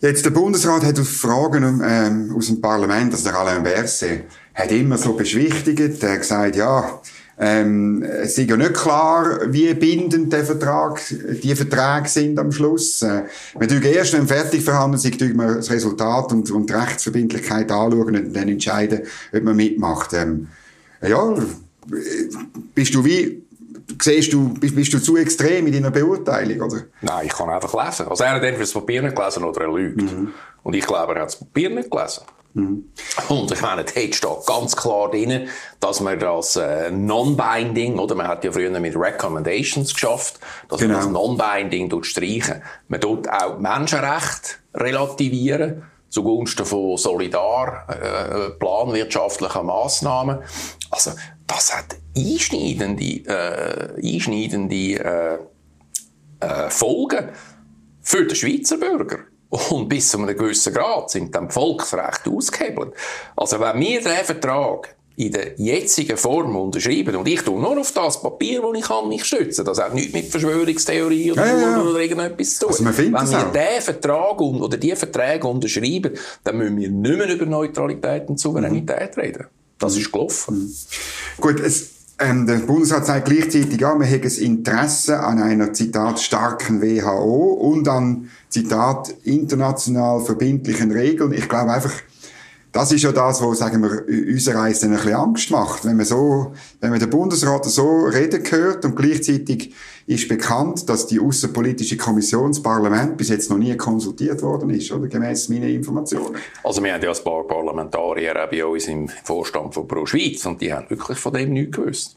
Jetzt, 0.00 0.24
der 0.24 0.30
Bundesrat 0.30 0.82
hat 0.82 0.98
auf 0.98 1.08
Fragen 1.08 1.82
ähm, 1.84 2.34
aus 2.36 2.46
dem 2.48 2.60
Parlament, 2.60 3.12
also 3.12 3.30
der 3.30 3.38
Alain 3.38 3.62
Berset, 3.62 4.24
hat 4.54 4.70
immer 4.70 4.98
so 4.98 5.14
beschwichtigt, 5.14 6.02
er 6.02 6.12
hat 6.12 6.20
gesagt, 6.20 6.56
ja, 6.56 7.00
ähm, 7.38 8.02
es 8.02 8.38
ist 8.38 8.48
ja 8.48 8.56
nicht 8.56 8.74
klar, 8.74 9.40
wie 9.46 9.74
bindend 9.74 10.32
der 10.32 10.44
Vertrag, 10.44 11.00
die 11.42 11.54
Verträge 11.54 12.08
sind 12.08 12.38
am 12.38 12.52
Schluss. 12.52 13.02
Äh, 13.02 13.24
wir 13.58 13.82
erst, 13.84 14.12
wenn 14.12 14.28
fertig 14.28 14.62
verhandeln 14.62 15.00
sind, 15.00 15.20
wir 15.20 15.54
das 15.54 15.70
Resultat 15.70 16.32
und, 16.32 16.50
und 16.50 16.70
die 16.70 16.74
Rechtsverbindlichkeit 16.74 17.72
anschauen 17.72 18.16
und 18.16 18.32
dann 18.34 18.48
entscheiden, 18.48 19.02
ob 19.32 19.42
man 19.42 19.56
mitmacht. 19.56 20.12
Ähm, 20.12 20.48
ja, 21.02 21.34
bist 22.74 22.94
du 22.94 23.04
wie, 23.04 23.42
siehst 24.00 24.32
du, 24.32 24.54
bist, 24.54 24.76
bist, 24.76 24.94
du 24.94 24.98
zu 25.00 25.16
extrem 25.16 25.66
in 25.66 25.72
deiner 25.72 25.90
Beurteilung, 25.90 26.70
oder? 26.70 26.82
Nein, 27.02 27.26
ich 27.26 27.32
kann 27.32 27.50
einfach 27.50 27.84
lesen. 27.84 28.06
Also 28.08 28.24
er 28.24 28.30
hat 28.30 28.42
entweder 28.42 28.58
das 28.58 28.72
Papier 28.72 29.02
nicht 29.02 29.16
gelesen 29.16 29.44
oder 29.44 29.60
er 29.62 29.72
lügt. 29.72 30.02
Mhm. 30.02 30.32
Und 30.62 30.74
ich 30.74 30.86
glaube, 30.86 31.14
er 31.14 31.22
hat 31.22 31.28
das 31.28 31.38
Papier 31.38 31.70
nicht 31.70 31.90
gelesen. 31.90 32.22
Mhm. 32.54 32.92
Und 33.28 33.50
ich 33.50 33.60
meine, 33.60 33.84
dort 33.84 34.14
steht 34.14 34.46
ganz 34.46 34.76
klar 34.76 35.10
drin, 35.10 35.48
dass 35.80 36.00
man 36.00 36.18
das 36.18 36.56
äh, 36.56 36.90
Non-Binding, 36.90 37.98
oder 37.98 38.14
man 38.14 38.28
hat 38.28 38.44
ja 38.44 38.52
früher 38.52 38.70
mit 38.78 38.96
Recommendations 38.96 39.92
geschafft, 39.92 40.38
dass 40.68 40.80
genau. 40.80 40.94
man 40.94 41.02
das 41.02 41.12
Non-Binding 41.12 42.04
streichen. 42.04 42.62
Man 42.88 43.00
tut 43.00 43.28
auch 43.28 43.58
Menschenrechte 43.58 44.54
relativieren 44.74 45.82
zugunsten 46.14 46.64
von 46.64 46.96
solidar 46.96 47.88
äh, 47.88 48.50
planwirtschaftlichen 48.50 49.66
Massnahmen. 49.66 50.38
Also 50.90 51.10
das 51.46 51.76
hat 51.76 51.96
einschneidende, 52.16 53.24
äh, 53.26 54.14
einschneidende 54.14 54.76
äh, 54.76 55.38
äh, 56.38 56.70
Folgen 56.70 57.30
für 58.00 58.24
den 58.24 58.36
Schweizer 58.36 58.78
Bürger. 58.78 59.18
Und 59.70 59.88
bis 59.88 60.10
zu 60.10 60.18
einem 60.18 60.36
gewissen 60.36 60.74
Grad 60.74 61.10
sind 61.10 61.34
dann 61.34 61.48
die 61.48 61.54
Volksrechte 61.54 62.30
ausgehebelt. 62.30 62.92
Also 63.36 63.60
wenn 63.60 63.78
wir 63.78 63.98
diesen 63.98 64.24
Vertrag 64.24 64.96
in 65.16 65.30
der 65.30 65.54
jetzigen 65.56 66.16
Form 66.16 66.56
unterschreiben, 66.56 67.14
und 67.14 67.28
ich 67.28 67.40
tue 67.42 67.60
nur 67.60 67.78
auf 67.78 67.92
das 67.92 68.20
Papier, 68.20 68.60
das 68.62 68.78
ich 68.80 68.84
kann 68.84 69.08
mich 69.08 69.24
stützen, 69.24 69.64
das 69.64 69.80
hat 69.80 69.94
nichts 69.94 70.12
mit 70.12 70.26
Verschwörungstheorie 70.26 71.30
oder, 71.30 71.46
ja, 71.46 71.52
ja, 71.52 71.70
ja. 71.70 71.82
oder 71.82 72.00
irgendetwas 72.00 72.58
zu 72.58 72.66
tun. 72.66 72.70
Also 72.70 72.84
wenn 72.84 73.12
wir 73.12 73.20
diesen 73.20 73.82
Vertrag 73.82 74.40
oder 74.40 74.76
diese 74.76 74.96
Verträge 74.96 75.46
unterschreiben, 75.46 76.18
dann 76.42 76.58
müssen 76.58 76.76
wir 76.76 76.90
nicht 76.90 77.16
mehr 77.16 77.32
über 77.32 77.46
Neutralität 77.46 78.28
und 78.28 78.40
Souveränität 78.40 79.16
mhm. 79.16 79.22
reden. 79.22 79.46
Das 79.78 79.96
ist 79.96 80.10
gelaufen. 80.10 80.56
Mhm. 80.56 81.40
Gut, 81.40 81.60
es 81.60 81.93
ähm, 82.18 82.46
der 82.46 82.58
Bundesrat 82.58 83.06
sagt 83.06 83.26
gleichzeitig, 83.26 83.80
ja, 83.80 83.98
hätten 84.00 84.28
ein 84.28 84.44
Interesse 84.44 85.18
an 85.20 85.42
einer, 85.42 85.72
Zitat, 85.72 86.20
starken 86.20 86.80
WHO 86.80 87.54
und 87.54 87.88
an, 87.88 88.30
Zitat, 88.48 89.14
international 89.24 90.20
verbindlichen 90.20 90.92
Regeln. 90.92 91.32
Ich 91.32 91.48
glaube 91.48 91.72
einfach, 91.72 91.92
das 92.70 92.92
ist 92.92 93.02
ja 93.02 93.12
das, 93.12 93.40
was, 93.40 93.58
sagen 93.58 93.82
wir, 93.82 94.04
unserer 94.32 94.60
Reise 94.60 94.86
ein 94.86 94.92
bisschen 94.92 95.14
Angst 95.14 95.50
macht. 95.50 95.84
Wenn 95.84 95.96
man 95.96 96.06
so, 96.06 96.52
wenn 96.80 96.90
man 96.90 96.98
den 96.98 97.10
Bundesrat 97.10 97.64
so 97.64 98.04
reden 98.06 98.42
hört 98.50 98.84
und 98.84 98.96
gleichzeitig 98.96 99.72
ist 100.06 100.28
bekannt, 100.28 100.88
dass 100.88 101.06
die 101.06 101.18
Außenpolitische 101.18 101.96
Kommission, 101.96 102.50
das 102.50 102.62
Parlament, 102.62 103.16
bis 103.16 103.30
jetzt 103.30 103.50
noch 103.50 103.56
nie 103.56 103.74
konsultiert 103.76 104.42
worden 104.42 104.70
ist, 104.70 104.92
oder? 104.92 105.08
Gemäss 105.08 105.48
meinen 105.48 105.70
Informationen. 105.70 106.36
Also 106.62 106.82
wir 106.84 106.92
haben 106.92 107.02
ja 107.02 107.10
ein 107.10 107.24
paar 107.24 107.44
Parlamentarier 107.44 108.44
auch 108.44 108.50
bei 108.50 108.64
uns 108.64 108.86
im 108.86 109.08
Vorstand 109.08 109.72
von 109.72 109.88
Pro 109.88 110.04
Schweiz 110.04 110.44
und 110.44 110.60
die 110.60 110.72
haben 110.72 110.90
wirklich 110.90 111.18
von 111.18 111.32
dem 111.32 111.52
nichts 111.52 111.76
gewusst. 111.76 112.16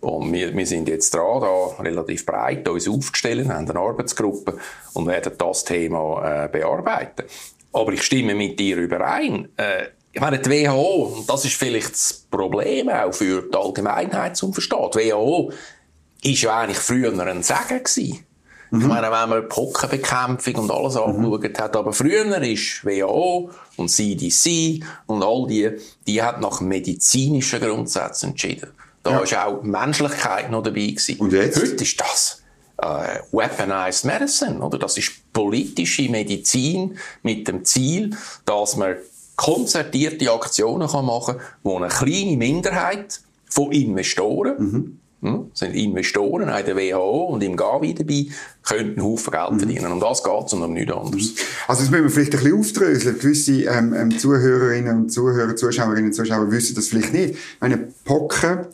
Und 0.00 0.32
wir, 0.32 0.56
wir 0.56 0.66
sind 0.66 0.88
jetzt 0.88 1.14
dran, 1.14 1.40
da 1.40 1.82
relativ 1.82 2.24
breit 2.24 2.68
uns 2.68 2.88
aufzustellen, 2.88 3.52
haben 3.52 3.68
eine 3.68 3.78
Arbeitsgruppe 3.78 4.58
und 4.94 5.06
werden 5.06 5.32
das 5.36 5.64
Thema 5.64 6.44
äh, 6.44 6.48
bearbeiten. 6.48 7.24
Aber 7.72 7.92
ich 7.92 8.02
stimme 8.02 8.34
mit 8.34 8.58
dir 8.58 8.76
überein. 8.76 9.48
Äh, 9.56 9.88
ich 10.12 10.20
meine, 10.20 10.38
die 10.38 10.48
WHO, 10.48 11.12
und 11.18 11.28
das 11.28 11.44
ist 11.44 11.56
vielleicht 11.56 11.92
das 11.92 12.26
Problem 12.30 12.88
auch 12.88 13.12
für 13.12 13.42
die 13.42 13.54
Allgemeinheit 13.54 14.34
zum 14.36 14.54
Verstehen. 14.54 14.88
Die 14.94 15.10
WHO 15.10 15.52
ist 16.26 16.42
ja 16.42 16.58
eigentlich 16.58 16.78
früher 16.78 17.12
ein 17.12 17.42
Segen 17.42 17.84
gewesen. 17.84 18.26
Mhm. 18.70 18.80
Ich 18.80 18.86
meine, 18.86 19.10
wenn 19.10 19.28
man 19.28 19.42
die 19.42 19.46
Pockenbekämpfung 19.48 20.54
und 20.56 20.70
alles 20.70 20.94
mhm. 20.94 21.24
angeschaut 21.24 21.58
hat, 21.58 21.76
aber 21.76 21.92
früher 21.92 22.42
ist 22.42 22.84
WHO 22.84 23.50
und 23.76 23.88
CDC 23.88 24.84
und 25.06 25.22
all 25.22 25.46
die, 25.46 25.70
die 26.06 26.22
hat 26.22 26.40
nach 26.40 26.60
medizinischen 26.60 27.60
Grundsätzen 27.60 28.30
entschieden. 28.30 28.70
Da 29.02 29.12
ja. 29.12 29.18
ist 29.20 29.36
auch 29.36 29.62
Menschlichkeit 29.62 30.50
noch 30.50 30.62
dabei 30.62 30.86
gewesen. 30.86 31.16
Und 31.20 31.32
jetzt? 31.32 31.60
Heute 31.60 31.84
ist 31.84 32.00
das 32.00 32.42
äh, 32.78 33.20
Weaponized 33.30 34.04
Medicine, 34.04 34.60
oder? 34.60 34.78
Das 34.78 34.98
ist 34.98 35.32
politische 35.32 36.08
Medizin 36.10 36.98
mit 37.22 37.46
dem 37.46 37.64
Ziel, 37.64 38.16
dass 38.44 38.76
man 38.76 38.96
konzertierte 39.36 40.32
Aktionen 40.32 40.90
machen 40.90 41.36
kann, 41.36 41.46
wo 41.62 41.76
eine 41.76 41.88
kleine 41.88 42.36
Minderheit 42.36 43.20
von 43.48 43.70
Investoren 43.70 44.56
mhm 44.58 45.00
hm? 45.22 45.50
sind 45.54 45.74
Investoren 45.74 46.48
in 46.48 46.66
der 46.66 46.76
WHO 46.76 47.24
und 47.26 47.42
im 47.42 47.56
Gavi 47.56 47.94
dabei, 47.94 48.26
können 48.62 48.90
einen 48.90 49.02
Haufen 49.02 49.30
Geld 49.30 49.50
mhm. 49.52 49.58
verdienen. 49.58 49.92
Um 49.92 50.00
das 50.00 50.22
geht 50.22 50.46
es 50.46 50.52
und 50.52 50.62
um 50.62 50.72
nichts 50.72 50.92
anderes. 50.92 51.34
Also 51.66 51.82
das 51.82 51.90
müssen 51.90 52.04
wir 52.04 52.10
vielleicht 52.10 52.34
ein 52.34 52.42
bisschen 52.42 52.58
aufdröseln. 52.58 53.18
Gewisse 53.18 53.62
ähm, 53.62 53.94
ähm, 53.94 54.18
Zuhörerinnen 54.18 54.96
und 54.96 55.10
Zuhörer, 55.10 55.56
Zuschauerinnen 55.56 56.06
und 56.06 56.12
Zuschauer 56.12 56.50
wissen 56.50 56.74
das 56.74 56.88
vielleicht 56.88 57.12
nicht. 57.12 57.36
Meine 57.60 57.78
Pocken 58.04 58.66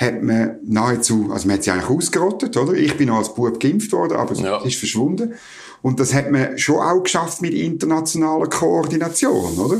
hat 0.00 0.22
man 0.22 0.56
nahezu, 0.64 1.28
also 1.30 1.46
man 1.46 1.56
hat 1.56 1.64
sie 1.64 1.70
eigentlich 1.70 1.90
ausgerottet, 1.90 2.56
oder? 2.56 2.72
Ich 2.72 2.96
bin 2.96 3.10
als 3.10 3.34
Bub 3.34 3.60
geimpft 3.60 3.92
worden, 3.92 4.16
aber 4.16 4.32
es 4.32 4.40
ja. 4.40 4.62
ist 4.64 4.76
verschwunden. 4.76 5.34
Und 5.82 6.00
das 6.00 6.14
hat 6.14 6.30
man 6.30 6.56
schon 6.58 6.76
auch 6.76 7.02
geschafft 7.02 7.42
mit 7.42 7.52
internationaler 7.52 8.48
Koordination, 8.48 9.58
oder? 9.58 9.78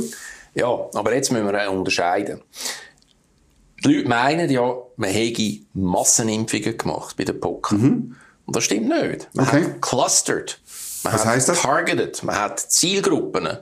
Ja, 0.55 0.69
aber 0.95 1.15
jetzt 1.15 1.33
müssen 1.33 1.51
wir 1.51 1.71
unterscheiden. 1.71 2.41
Die 3.85 3.95
Leute 3.95 4.09
meinen 4.09 4.51
ja, 4.51 4.75
man 4.97 5.11
hätte 5.11 5.59
Massenimpfungen 5.75 6.77
gemacht 6.77 7.17
bei 7.17 7.25
den 7.25 7.41
Pocken. 7.41 7.83
Mhm. 7.83 8.17
Und 8.47 8.57
das 8.57 8.65
stimmt 8.65 8.89
nicht. 8.89 9.29
Man 9.35 9.47
okay. 9.47 9.65
hat 9.65 9.83
clustered. 9.83 10.61
Man 11.03 11.15
Was 11.15 11.25
hat 11.25 11.47
targeted. 11.63 12.23
Man 12.23 12.37
hat 12.37 12.61
Zielgruppen 12.61 13.59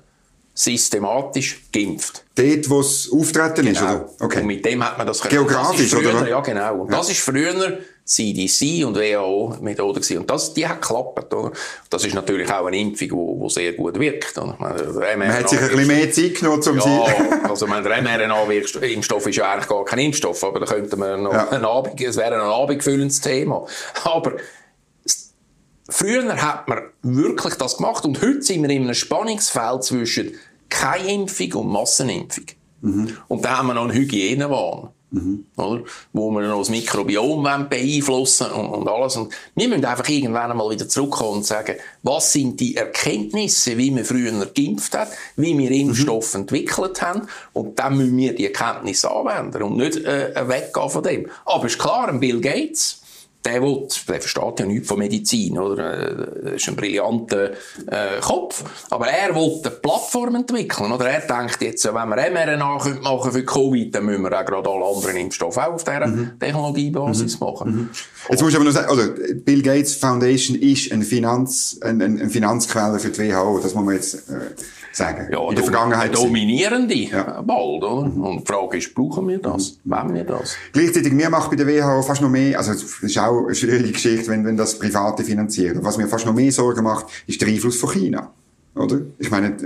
systematisch 0.58 1.62
geimpft. 1.72 2.24
Dort, 2.34 2.68
wo 2.68 2.80
es 2.80 3.08
auftreten 3.12 3.64
genau. 3.64 3.70
ist, 3.70 3.82
oder? 3.82 4.10
Okay. 4.18 4.40
Und 4.40 4.46
mit 4.46 4.64
dem 4.64 4.84
hat 4.84 4.98
man 4.98 5.06
das 5.06 5.20
Geografisch, 5.20 5.90
früher, 5.90 6.16
oder? 6.16 6.28
Ja, 6.28 6.40
genau. 6.40 6.80
Und 6.80 6.90
ja. 6.90 6.98
das 6.98 7.10
ist 7.10 7.20
früher 7.20 7.78
CDC 8.08 8.86
und 8.86 8.96
WHO-Methode 8.96 10.00
gewesen. 10.00 10.18
Und 10.18 10.30
das, 10.30 10.54
die 10.54 10.66
hat 10.66 10.80
geklappt, 10.80 11.32
oder? 11.34 11.52
Das 11.90 12.04
ist 12.06 12.14
natürlich 12.14 12.50
auch 12.50 12.64
eine 12.64 12.78
Impfung, 12.78 13.42
die 13.42 13.50
sehr 13.50 13.74
gut 13.74 14.00
wirkt, 14.00 14.38
oder? 14.38 14.56
Meine, 14.58 15.16
man 15.16 15.32
hat 15.32 15.50
sich 15.50 15.60
ein 15.60 15.68
bisschen 15.68 15.86
mehr 15.86 16.10
Zeit 16.10 16.34
genommen, 16.36 16.62
um 16.66 16.76
ja, 16.76 16.82
sie... 16.82 17.48
also, 17.48 17.66
man, 17.66 17.84
der 17.84 18.00
mRNA-Impfstoff 18.00 19.26
ist 19.26 19.36
ja 19.36 19.52
eigentlich 19.52 19.68
gar 19.68 19.84
kein 19.84 19.98
Impfstoff, 19.98 20.42
aber 20.42 20.60
da 20.60 20.66
könnte 20.66 20.96
man 20.96 21.22
noch 21.22 21.34
ja. 21.34 21.48
ein 21.50 21.64
Abend, 21.64 22.00
es 22.00 22.16
wäre 22.16 22.34
ein 22.34 22.40
abendfüllendes 22.40 23.20
Thema. 23.20 23.66
Aber, 24.04 24.36
Früher 25.90 26.36
hat 26.42 26.68
man 26.68 26.82
wirklich 27.02 27.54
das 27.54 27.78
gemacht 27.78 28.04
und 28.04 28.20
heute 28.20 28.42
sind 28.42 28.62
wir 28.62 28.68
in 28.68 28.82
einem 28.82 28.94
Spannungsfeld 28.94 29.84
zwischen 29.84 30.34
keine 30.68 31.10
Impfung 31.10 31.52
und 31.54 31.68
Massenimpfung. 31.68 32.44
Mhm. 32.82 33.16
Und 33.26 33.44
da 33.44 33.56
haben 33.56 33.68
wir 33.68 33.74
noch 33.74 33.84
einen 33.84 33.94
Hygienewahn. 33.94 34.90
Mhm. 35.10 35.46
Oder? 35.56 35.84
Wo 36.12 36.30
wir 36.30 36.42
noch 36.42 36.58
das 36.58 36.68
Mikrobiom 36.68 37.42
beeinflussen 37.68 38.50
und, 38.50 38.66
und 38.66 38.88
alles. 38.88 39.16
Und 39.16 39.32
wir 39.54 39.68
müssen 39.68 39.84
einfach 39.84 40.08
irgendwann 40.08 40.50
einmal 40.50 40.70
wieder 40.70 40.88
zurückkommen 40.88 41.38
und 41.38 41.46
sagen, 41.46 41.76
was 42.02 42.32
sind 42.32 42.60
die 42.60 42.76
Erkenntnisse, 42.76 43.78
wie 43.78 43.90
man 43.90 44.04
früher 44.04 44.46
geimpft 44.46 44.96
hat, 44.96 45.08
wie 45.36 45.56
wir 45.56 45.70
Impfstoffe 45.70 46.34
mhm. 46.34 46.40
entwickelt 46.40 47.00
haben. 47.00 47.28
Und 47.54 47.78
dann 47.78 47.96
müssen 47.96 48.16
wir 48.18 48.34
die 48.34 48.46
Erkenntnisse 48.46 49.10
anwenden 49.10 49.62
und 49.62 49.76
nicht 49.76 49.96
äh, 49.96 50.32
weggehen 50.46 50.90
von 50.90 51.02
dem. 51.02 51.26
Aber 51.46 51.66
ist 51.66 51.78
klar, 51.78 52.12
Bill 52.12 52.40
Gates, 52.40 52.97
der, 53.52 53.62
will, 53.62 53.88
der 54.06 54.20
versteht 54.20 54.60
ja 54.60 54.66
nichts 54.66 54.88
von 54.88 54.98
Medizin, 54.98 55.58
oder? 55.58 56.26
Das 56.42 56.54
ist 56.54 56.68
ein 56.68 56.76
brillanter 56.76 57.50
äh, 57.86 58.20
Kopf. 58.20 58.64
Aber 58.90 59.08
er 59.08 59.34
will 59.34 59.60
eine 59.64 59.70
Plattform 59.70 60.34
entwickeln, 60.36 60.92
oder? 60.92 61.08
Er 61.08 61.20
denkt 61.20 61.60
jetzt, 61.62 61.84
wenn 61.84 61.94
wir 61.94 62.30
mRNA 62.30 62.78
machen 63.02 63.32
für 63.32 63.44
Covid, 63.44 63.94
dann 63.94 64.04
müssen 64.04 64.22
wir 64.22 64.38
auch 64.38 64.44
gerade 64.44 64.68
alle 64.68 64.84
anderen 64.84 65.16
Impfstoffe 65.16 65.58
auch 65.58 65.74
auf 65.74 65.84
dieser 65.84 66.06
mhm. 66.06 66.38
Technologiebasis 66.38 67.40
mhm. 67.40 67.46
machen. 67.46 67.70
Mhm. 67.70 67.90
Jetzt 68.30 68.42
muss 68.42 68.50
ich 68.50 68.56
aber 68.56 68.64
noch 68.64 68.72
sagen, 68.72 68.90
also, 68.90 69.02
Bill 69.44 69.62
Gates 69.62 69.94
Foundation 69.94 70.56
ist 70.56 70.92
ein 70.92 71.02
Finanz, 71.02 71.78
ein, 71.82 72.00
ein 72.00 72.30
Finanzquelle 72.30 72.98
für 72.98 73.10
die 73.10 73.32
WHO, 73.32 73.60
das 73.60 73.74
muss 73.74 73.84
man 73.84 73.94
jetzt, 73.94 74.28
äh, 74.28 74.54
sagen. 74.98 75.28
Ja, 75.32 75.48
in 75.48 75.54
der 75.54 75.64
Vergangenheit. 75.64 76.14
dominierende 76.14 76.94
ja. 76.94 77.40
bald, 77.42 77.82
oder? 77.82 78.02
Und 78.02 78.40
die 78.40 78.52
Frage 78.52 78.78
ist, 78.78 78.94
brauchen 78.94 79.28
wir 79.28 79.38
das? 79.38 79.78
Mhm. 79.84 79.90
Wollen 79.90 80.14
wir 80.14 80.24
das? 80.24 80.54
Gleichzeitig, 80.72 81.12
mir 81.12 81.30
macht 81.30 81.50
bei 81.50 81.56
der 81.56 81.66
WHO 81.66 82.02
fast 82.02 82.20
noch 82.20 82.28
mehr, 82.28 82.58
also, 82.58 82.72
es 82.72 83.02
ist 83.02 83.18
auch 83.18 83.37
eine 83.46 83.54
schwierige 83.54 83.92
Geschichte, 83.92 84.28
wenn, 84.28 84.44
wenn 84.44 84.56
das 84.56 84.78
Private 84.78 85.24
finanzieren. 85.24 85.78
Was 85.82 85.98
mir 85.98 86.08
fast 86.08 86.26
noch 86.26 86.34
mehr 86.34 86.52
Sorgen 86.52 86.84
macht, 86.84 87.06
ist 87.26 87.40
der 87.40 87.48
Einfluss 87.48 87.76
von 87.76 87.90
China. 87.90 88.32
Oder? 88.78 89.00
Ich 89.18 89.30
meine, 89.30 89.56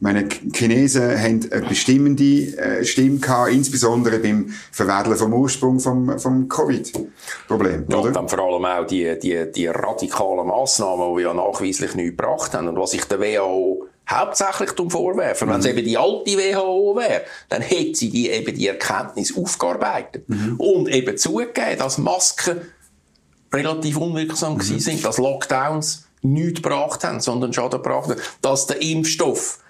meine 0.00 0.28
Chinesen 0.52 1.18
haben 1.18 1.48
eine 1.50 1.66
bestimmende 1.66 2.56
äh, 2.58 2.84
Stimme 2.84 3.18
gehabt, 3.18 3.50
insbesondere 3.50 4.18
beim 4.18 4.52
Verwedeln 4.70 5.16
vom 5.16 5.32
Ursprung 5.32 5.80
vom, 5.80 6.18
vom 6.18 6.48
Covid-Problem. 6.48 7.86
Ja, 7.88 7.96
oder? 7.96 8.12
dann 8.12 8.28
vor 8.28 8.38
allem 8.40 8.64
auch 8.64 8.86
die, 8.86 9.18
die, 9.18 9.50
die 9.50 9.66
radikalen 9.68 10.46
Massnahmen, 10.46 11.16
die 11.16 11.22
ja 11.22 11.32
nachweislich 11.32 11.94
nichts 11.94 12.16
gebracht 12.16 12.54
haben 12.54 12.68
und 12.68 12.78
was 12.78 12.90
sich 12.90 13.04
der 13.04 13.20
WHO 13.20 13.86
hauptsächlich 14.08 14.74
zum 14.74 14.90
Vorwerfen. 14.90 15.48
Mhm. 15.48 15.52
Wenn 15.52 15.60
es 15.60 15.66
eben 15.66 15.84
die 15.84 15.98
alte 15.98 16.30
WHO 16.30 16.96
wäre, 16.96 17.22
dann 17.48 17.62
hätte 17.62 17.94
sie 17.94 18.10
die, 18.10 18.30
eben 18.30 18.54
die 18.54 18.66
Erkenntnis 18.66 19.36
aufgearbeitet 19.36 20.28
mhm. 20.28 20.56
und 20.58 20.88
eben 20.88 21.16
zugegeben, 21.16 21.78
dass 21.78 21.98
Masken 21.98 22.60
relativ 23.52 23.96
unwirksam 23.96 24.54
mhm. 24.54 24.78
sind, 24.78 25.04
dass 25.04 25.18
Lockdowns 25.18 26.06
nichts 26.22 26.62
gebracht 26.62 27.04
haben, 27.04 27.20
sondern 27.20 27.52
Schaden 27.52 27.82
gebracht 27.82 28.10
haben, 28.10 28.20
dass 28.42 28.66
der 28.66 28.82
Impfstoff 28.82 29.60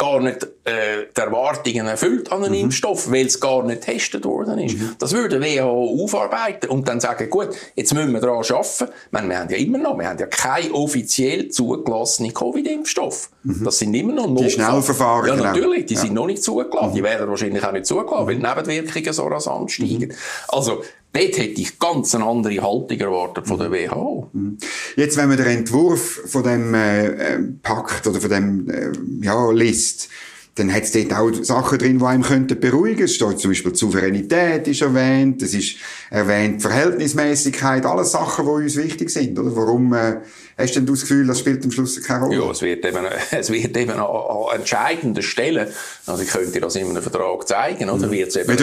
gar 0.00 0.18
nicht 0.18 0.44
äh, 0.64 1.08
die 1.14 1.20
Erwartungen 1.20 1.86
erfüllt 1.86 2.32
an 2.32 2.42
einen 2.42 2.54
mhm. 2.54 2.60
Impfstoff, 2.60 3.10
weil 3.10 3.26
es 3.26 3.38
gar 3.38 3.62
nicht 3.64 3.84
getestet 3.84 4.24
worden 4.24 4.58
ist. 4.58 4.78
Mhm. 4.78 4.96
Das 4.98 5.12
würde 5.12 5.42
WHO 5.42 6.02
aufarbeiten 6.02 6.70
und 6.70 6.88
dann 6.88 7.00
sagen, 7.00 7.28
gut, 7.28 7.50
jetzt 7.76 7.92
müssen 7.92 8.10
wir 8.10 8.20
daran 8.20 8.42
arbeiten. 8.42 8.88
Meine, 9.10 9.28
wir 9.28 9.38
haben 9.38 9.50
ja 9.50 9.58
immer 9.58 9.76
noch, 9.76 9.98
wir 9.98 10.08
haben 10.08 10.18
ja 10.18 10.24
keinen 10.24 10.72
offiziell 10.72 11.50
zugelassenen 11.50 12.32
Covid-Impfstoff. 12.32 13.28
Mhm. 13.42 13.62
Das 13.62 13.78
sind 13.78 13.92
immer 13.92 14.14
noch 14.14 14.26
Notfall. 14.26 14.46
Die 14.46 14.50
Schnellverfahren. 14.52 15.28
Ja, 15.28 15.34
genau. 15.34 15.46
natürlich, 15.48 15.84
die 15.84 15.94
ja. 15.94 16.00
sind 16.00 16.14
noch 16.14 16.26
nicht 16.26 16.42
zugelassen. 16.42 16.94
Die 16.94 17.00
mhm. 17.02 17.04
werden 17.04 17.28
wahrscheinlich 17.28 17.62
auch 17.62 17.72
nicht 17.72 17.84
zugelassen, 17.84 18.26
weil 18.26 18.36
die 18.36 18.42
Nebenwirkungen 18.42 19.12
so 19.12 19.26
rasant 19.26 19.70
steigen. 19.70 20.08
Mhm. 20.08 20.14
Also, 20.48 20.82
Dort 21.12 21.38
hätte 21.38 21.60
ich 21.60 21.78
ganz 21.78 22.14
eine 22.14 22.24
andere 22.24 22.62
Haltung 22.62 22.98
erwartet 22.98 23.48
von 23.48 23.58
der 23.58 23.72
WHO. 23.72 24.30
Mhm. 24.32 24.58
Jetzt, 24.96 25.16
wenn 25.16 25.28
man 25.28 25.38
den 25.38 25.46
Entwurf 25.46 26.20
von 26.26 26.44
dem 26.44 26.72
äh, 26.74 27.06
äh, 27.06 27.38
Pakt 27.62 28.06
oder 28.06 28.20
von 28.20 28.30
dem 28.30 28.70
äh, 28.70 28.92
ja, 29.24 29.50
liest, 29.50 30.08
dann 30.56 30.72
hat 30.72 30.82
es 30.82 30.92
dort 30.92 31.12
auch 31.12 31.32
Sachen 31.44 31.78
drin, 31.78 31.98
die 31.98 32.04
einem 32.04 32.22
könnten 32.22 32.60
beruhigen. 32.60 33.04
Es 33.04 33.14
steht 33.14 33.38
zum 33.38 33.50
Beispiel 33.50 33.74
Souveränität 33.74 34.68
ist 34.68 34.82
erwähnt, 34.82 35.42
es 35.42 35.54
ist 35.54 35.76
erwähnt 36.10 36.60
Verhältnismäßigkeit, 36.62 37.86
alles 37.86 38.12
Sachen, 38.12 38.44
die 38.44 38.50
uns 38.50 38.76
wichtig 38.76 39.10
sind. 39.10 39.38
Oder? 39.38 39.54
Warum 39.54 39.92
äh, 39.92 40.20
hast 40.56 40.74
du 40.74 40.80
denn 40.80 40.86
das 40.86 41.00
Gefühl, 41.00 41.26
das 41.26 41.38
spielt 41.38 41.64
am 41.64 41.70
Schluss 41.70 42.02
keine 42.02 42.24
Rolle? 42.24 42.38
Ja, 42.38 42.50
es 42.50 42.62
wird 42.62 42.84
eben, 42.84 43.04
es 43.30 43.50
wird 43.50 43.76
eben 43.76 43.92
an, 43.92 44.00
an 44.00 44.56
entscheidenden 44.56 45.22
Stellen, 45.22 45.68
also 46.06 46.22
ich 46.22 46.28
könnte 46.28 46.60
das 46.60 46.76
in 46.76 46.88
einem 46.88 47.02
Vertrag 47.02 47.48
zeigen, 47.48 47.90
oder 47.90 48.06
mhm. 48.06 48.12
wird 48.12 48.28
es 48.28 48.36
eben 48.36 48.48
wird 48.48 48.60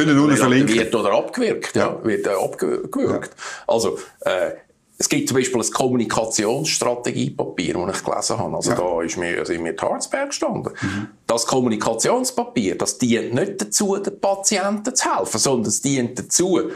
oder 0.95 1.13
abgewirkt, 1.13 1.75
ja, 1.75 1.87
ja 1.87 1.99
wird 2.03 2.27
äh, 2.27 2.31
abgewirkt. 2.31 2.95
Ja. 2.97 3.19
Also 3.67 3.99
äh, 4.21 4.51
es 4.99 5.09
gibt 5.09 5.27
zum 5.27 5.37
Beispiel 5.37 5.61
ein 5.61 5.71
Kommunikationsstrategiepapier, 5.71 7.75
das 7.75 7.99
ich 7.99 8.03
gelesen 8.03 8.39
habe. 8.39 8.55
Also 8.55 8.71
ja. 8.71 8.77
da 8.77 9.03
ist 9.03 9.15
mir, 9.17 9.45
sind 9.45 9.61
mir 9.61 9.73
die 9.73 9.81
Harzberg 9.81 10.29
gestanden. 10.29 10.73
Mhm. 10.81 11.09
Das 11.27 11.45
Kommunikationspapier, 11.45 12.75
das 12.77 12.97
dient 12.97 13.35
nicht 13.35 13.61
dazu, 13.61 13.95
den 13.97 14.19
Patienten 14.19 14.95
zu 14.95 15.15
helfen, 15.15 15.37
sondern 15.37 15.67
es 15.67 15.81
dient 15.81 16.17
dazu, 16.17 16.71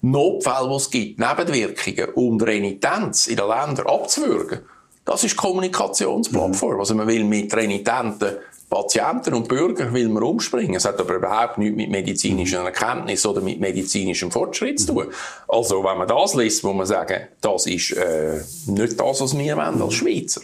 Notfälle, 0.00 0.68
die 0.68 0.74
es 0.76 0.90
gibt, 0.90 1.18
Nebenwirkungen 1.18 2.14
und 2.14 2.42
Renitenz 2.42 3.26
in 3.26 3.36
den 3.36 3.48
Ländern 3.48 3.86
abzuwürgen. 3.86 4.60
Das 5.04 5.24
ist 5.24 5.36
Kommunikationsplattform. 5.36 6.74
Mhm. 6.74 6.80
Also 6.80 6.94
man 6.94 7.06
will 7.06 7.24
mit 7.24 7.54
Renitenten 7.54 8.36
Patienten 8.68 9.32
und 9.32 9.48
Bürger 9.48 9.92
will 9.94 10.10
man 10.10 10.22
umspringen. 10.22 10.74
Es 10.74 10.84
hat 10.84 11.00
aber 11.00 11.14
überhaupt 11.14 11.56
nichts 11.56 11.76
mit 11.76 11.90
medizinischer 11.90 12.62
Erkenntnis 12.62 13.24
oder 13.24 13.40
mit 13.40 13.60
medizinischem 13.60 14.30
Fortschritt 14.30 14.80
zu 14.80 14.88
tun. 14.88 15.06
Also, 15.48 15.82
wenn 15.82 15.96
man 15.96 16.06
das 16.06 16.34
liest, 16.34 16.64
muss 16.64 16.74
man 16.74 16.86
sagen, 16.86 17.28
das 17.40 17.66
ist 17.66 17.92
äh, 17.92 18.40
nicht 18.66 19.00
das, 19.00 19.20
was 19.22 19.38
wir 19.38 19.56
wollen 19.56 19.80
als 19.80 19.94
Schweizer. 19.94 20.42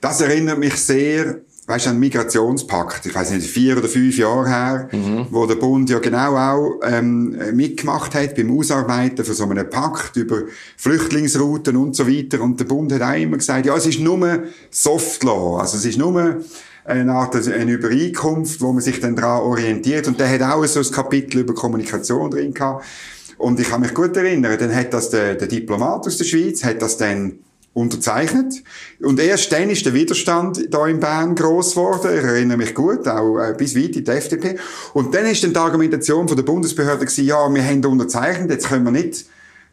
Das 0.00 0.20
erinnert 0.20 0.58
mich 0.58 0.74
sehr 0.74 1.36
weißt 1.66 1.86
du, 1.86 1.90
ein 1.90 2.00
Migrationspakt, 2.00 3.06
ich 3.06 3.14
weiß 3.14 3.30
nicht, 3.30 3.46
vier 3.46 3.78
oder 3.78 3.88
fünf 3.88 4.18
Jahre 4.18 4.48
her, 4.48 4.88
mhm. 4.92 5.26
wo 5.30 5.46
der 5.46 5.54
Bund 5.54 5.88
ja 5.88 5.98
genau 5.98 6.36
auch 6.36 6.80
ähm, 6.82 7.36
mitgemacht 7.52 8.14
hat 8.14 8.34
beim 8.34 8.56
Ausarbeiten 8.58 9.24
von 9.24 9.34
so 9.34 9.44
einem 9.44 9.70
Pakt 9.70 10.16
über 10.16 10.42
Flüchtlingsrouten 10.76 11.76
und 11.76 11.94
so 11.94 12.08
weiter. 12.08 12.40
Und 12.40 12.58
der 12.58 12.64
Bund 12.64 12.92
hat 12.92 13.02
auch 13.02 13.14
immer 13.14 13.36
gesagt, 13.36 13.66
ja, 13.66 13.76
es 13.76 13.86
ist 13.86 14.00
nur 14.00 14.44
Soft 14.70 15.22
Law, 15.22 15.58
also 15.60 15.76
es 15.76 15.84
ist 15.84 15.98
nur 15.98 16.40
eine 16.84 17.12
Art 17.12 17.36
eine 17.36 17.72
Übereinkunft, 17.72 18.60
wo 18.60 18.72
man 18.72 18.82
sich 18.82 19.00
dann 19.00 19.14
daran 19.14 19.42
orientiert. 19.42 20.08
Und 20.08 20.18
der 20.18 20.28
hat 20.28 20.42
auch 20.42 20.64
so 20.66 20.80
ein 20.80 20.90
Kapitel 20.90 21.40
über 21.40 21.54
Kommunikation 21.54 22.30
drin 22.30 22.52
gehabt. 22.52 22.84
Und 23.38 23.58
ich 23.60 23.68
kann 23.68 23.80
mich 23.80 23.94
gut 23.94 24.16
erinnern, 24.16 24.58
dann 24.58 24.74
hat 24.74 24.92
das 24.92 25.10
der, 25.10 25.34
der 25.34 25.48
Diplomat 25.48 26.06
aus 26.06 26.18
der 26.18 26.24
Schweiz, 26.24 26.62
hat 26.64 26.82
das 26.82 26.96
dann 26.96 27.38
unterzeichnet. 27.72 28.54
Und 29.00 29.20
erst 29.20 29.52
dann 29.52 29.70
ist 29.70 29.86
der 29.86 29.94
Widerstand 29.94 30.72
da 30.72 30.86
in 30.86 31.00
Bern 31.00 31.34
gross 31.34 31.70
geworden. 31.70 32.10
Ich 32.16 32.24
erinnere 32.24 32.58
mich 32.58 32.74
gut, 32.74 33.06
auch 33.06 33.38
äh, 33.38 33.54
bis 33.56 33.76
weit 33.76 33.96
in 33.96 34.04
die 34.04 34.10
FDP. 34.10 34.58
Und 34.92 35.14
dann 35.14 35.26
ist 35.26 35.42
dann 35.44 35.52
die 35.52 35.58
Argumentation 35.58 36.26
von 36.26 36.36
der 36.36 36.44
Bundesbehörde 36.44 37.04
gewesen, 37.04 37.26
ja, 37.26 37.48
wir 37.48 37.64
haben 37.64 37.84
unterzeichnet, 37.84 38.50
jetzt 38.50 38.68
können 38.68 38.84
wir 38.84 38.92
nicht 38.92 39.26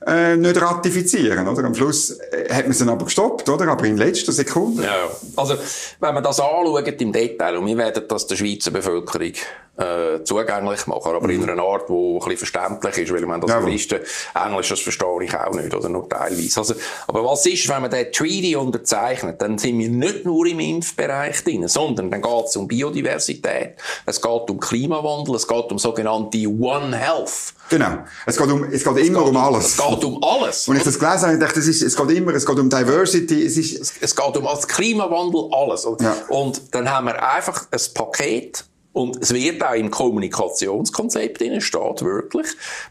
äh, 0.05 0.37
nicht 0.37 0.61
ratifizieren, 0.61 1.47
oder? 1.47 1.63
Am 1.63 1.73
Schluss 1.73 2.11
äh, 2.11 2.53
hat 2.53 2.63
man 2.63 2.71
es 2.71 2.77
dann 2.77 2.89
aber 2.89 3.05
gestoppt, 3.05 3.49
oder? 3.49 3.67
Aber 3.67 3.83
in 3.85 3.97
letzter 3.97 4.31
Sekunde. 4.31 4.83
Ja, 4.83 5.09
also, 5.35 5.55
wenn 5.99 6.13
man 6.13 6.23
das 6.23 6.39
anschaut 6.39 7.01
im 7.01 7.11
Detail, 7.11 7.57
und 7.57 7.65
wir 7.65 7.77
werden 7.77 8.03
das 8.07 8.27
der 8.27 8.35
Schweizer 8.35 8.71
Bevölkerung 8.71 9.33
äh, 9.77 10.23
zugänglich 10.23 10.87
machen, 10.87 11.15
aber 11.15 11.27
mhm. 11.27 11.43
in 11.43 11.49
einer 11.49 11.61
Art, 11.61 11.87
die 11.89 11.93
ein 11.93 12.19
bisschen 12.19 12.37
verständlich 12.37 12.97
ist, 12.97 13.13
weil 13.13 13.25
man 13.25 13.41
das 13.41 13.49
ja, 13.49 13.59
Listen, 13.59 13.99
Englisch, 14.33 14.69
das 14.69 14.79
verstehe 14.79 15.23
ich 15.23 15.35
auch 15.35 15.53
nicht, 15.53 15.73
oder 15.73 15.89
nur 15.89 16.09
teilweise. 16.09 16.59
Also, 16.59 16.73
aber 17.07 17.23
was 17.23 17.45
ist, 17.45 17.67
wenn 17.69 17.81
man 17.81 17.91
den 17.91 18.11
Treaty 18.11 18.55
unterzeichnet, 18.55 19.41
dann 19.41 19.57
sind 19.57 19.77
wir 19.77 19.89
nicht 19.89 20.25
nur 20.25 20.45
im 20.47 20.59
Impfbereich 20.59 21.43
drin, 21.43 21.67
sondern 21.67 22.09
dann 22.09 22.21
geht 22.21 22.45
es 22.45 22.55
um 22.55 22.67
Biodiversität, 22.67 23.75
es 24.05 24.21
geht 24.21 24.49
um 24.49 24.59
Klimawandel, 24.59 25.35
es 25.35 25.47
geht 25.47 25.71
um 25.71 25.77
sogenannte 25.77 26.47
One 26.47 26.95
Health. 26.97 27.53
Genau. 27.69 27.99
Es 28.25 28.37
geht, 28.37 28.49
um, 28.49 28.63
es 28.63 28.83
geht 28.83 28.97
es 28.97 29.07
immer 29.07 29.19
geht 29.19 29.29
um 29.29 29.37
alles. 29.37 29.65
Es 29.65 29.77
geht 29.77 30.03
um 30.05 30.23
alles. 30.23 30.67
Und 30.67 30.77
ich 30.77 30.83
das 30.83 30.97
gelesen 30.97 31.27
habe, 31.27 31.37
dachte, 31.37 31.55
das 31.55 31.67
ist, 31.67 31.81
es 31.81 31.95
geht 31.95 32.11
immer, 32.11 32.33
es 32.33 32.45
geht 32.45 32.57
um 32.57 32.69
Diversity, 32.69 33.45
es 33.45 33.57
ist... 33.57 33.79
Es, 33.79 33.93
es 33.99 34.15
geht 34.15 34.37
um 34.37 34.43
das 34.45 34.67
Klimawandel, 34.67 35.49
alles. 35.51 35.85
Ja. 35.99 36.15
Und 36.29 36.73
dann 36.73 36.89
haben 36.89 37.07
wir 37.07 37.21
einfach 37.21 37.67
ein 37.69 37.79
Paket, 37.93 38.63
und 38.97 39.21
es 39.21 39.33
wird 39.33 39.63
auch 39.63 39.75
im 39.75 39.91
Kommunikationskonzept 39.91 41.39
drin 41.39 41.61
steht 41.61 42.01
wirklich, 42.01 42.47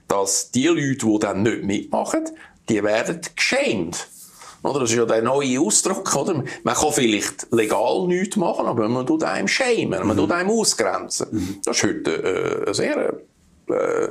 dass 0.07 0.51
die 0.53 0.69
Leute, 0.69 1.07
die 1.07 1.19
dann 1.19 1.43
nicht 1.43 1.65
mitmachen, 1.65 2.29
die 2.69 2.83
werden 2.83 3.21
geschämt. 3.35 4.09
Oder? 4.63 4.81
Das 4.81 4.91
ist 4.91 4.97
ja 4.97 5.05
der 5.05 5.23
neue 5.23 5.61
Ausdruck, 5.61 6.15
oder? 6.15 6.45
Man 6.63 6.75
kann 6.75 6.93
vielleicht 6.93 7.49
legal 7.51 8.07
nichts 8.07 8.37
machen, 8.37 8.67
aber 8.67 8.89
man 8.89 9.07
tut 9.07 9.25
einem 9.25 9.49
schämen, 9.49 10.07
man 10.07 10.17
mhm. 10.17 10.21
tut 10.21 10.33
einem 10.33 10.51
ausgrenzen. 10.51 11.27
Mhm. 11.31 11.61
Das 11.65 11.77
ist 11.77 11.83
heute 11.83 12.67
äh, 12.67 12.75
sehr 12.75 13.15
äh, 13.69 13.73
äh, 13.73 14.09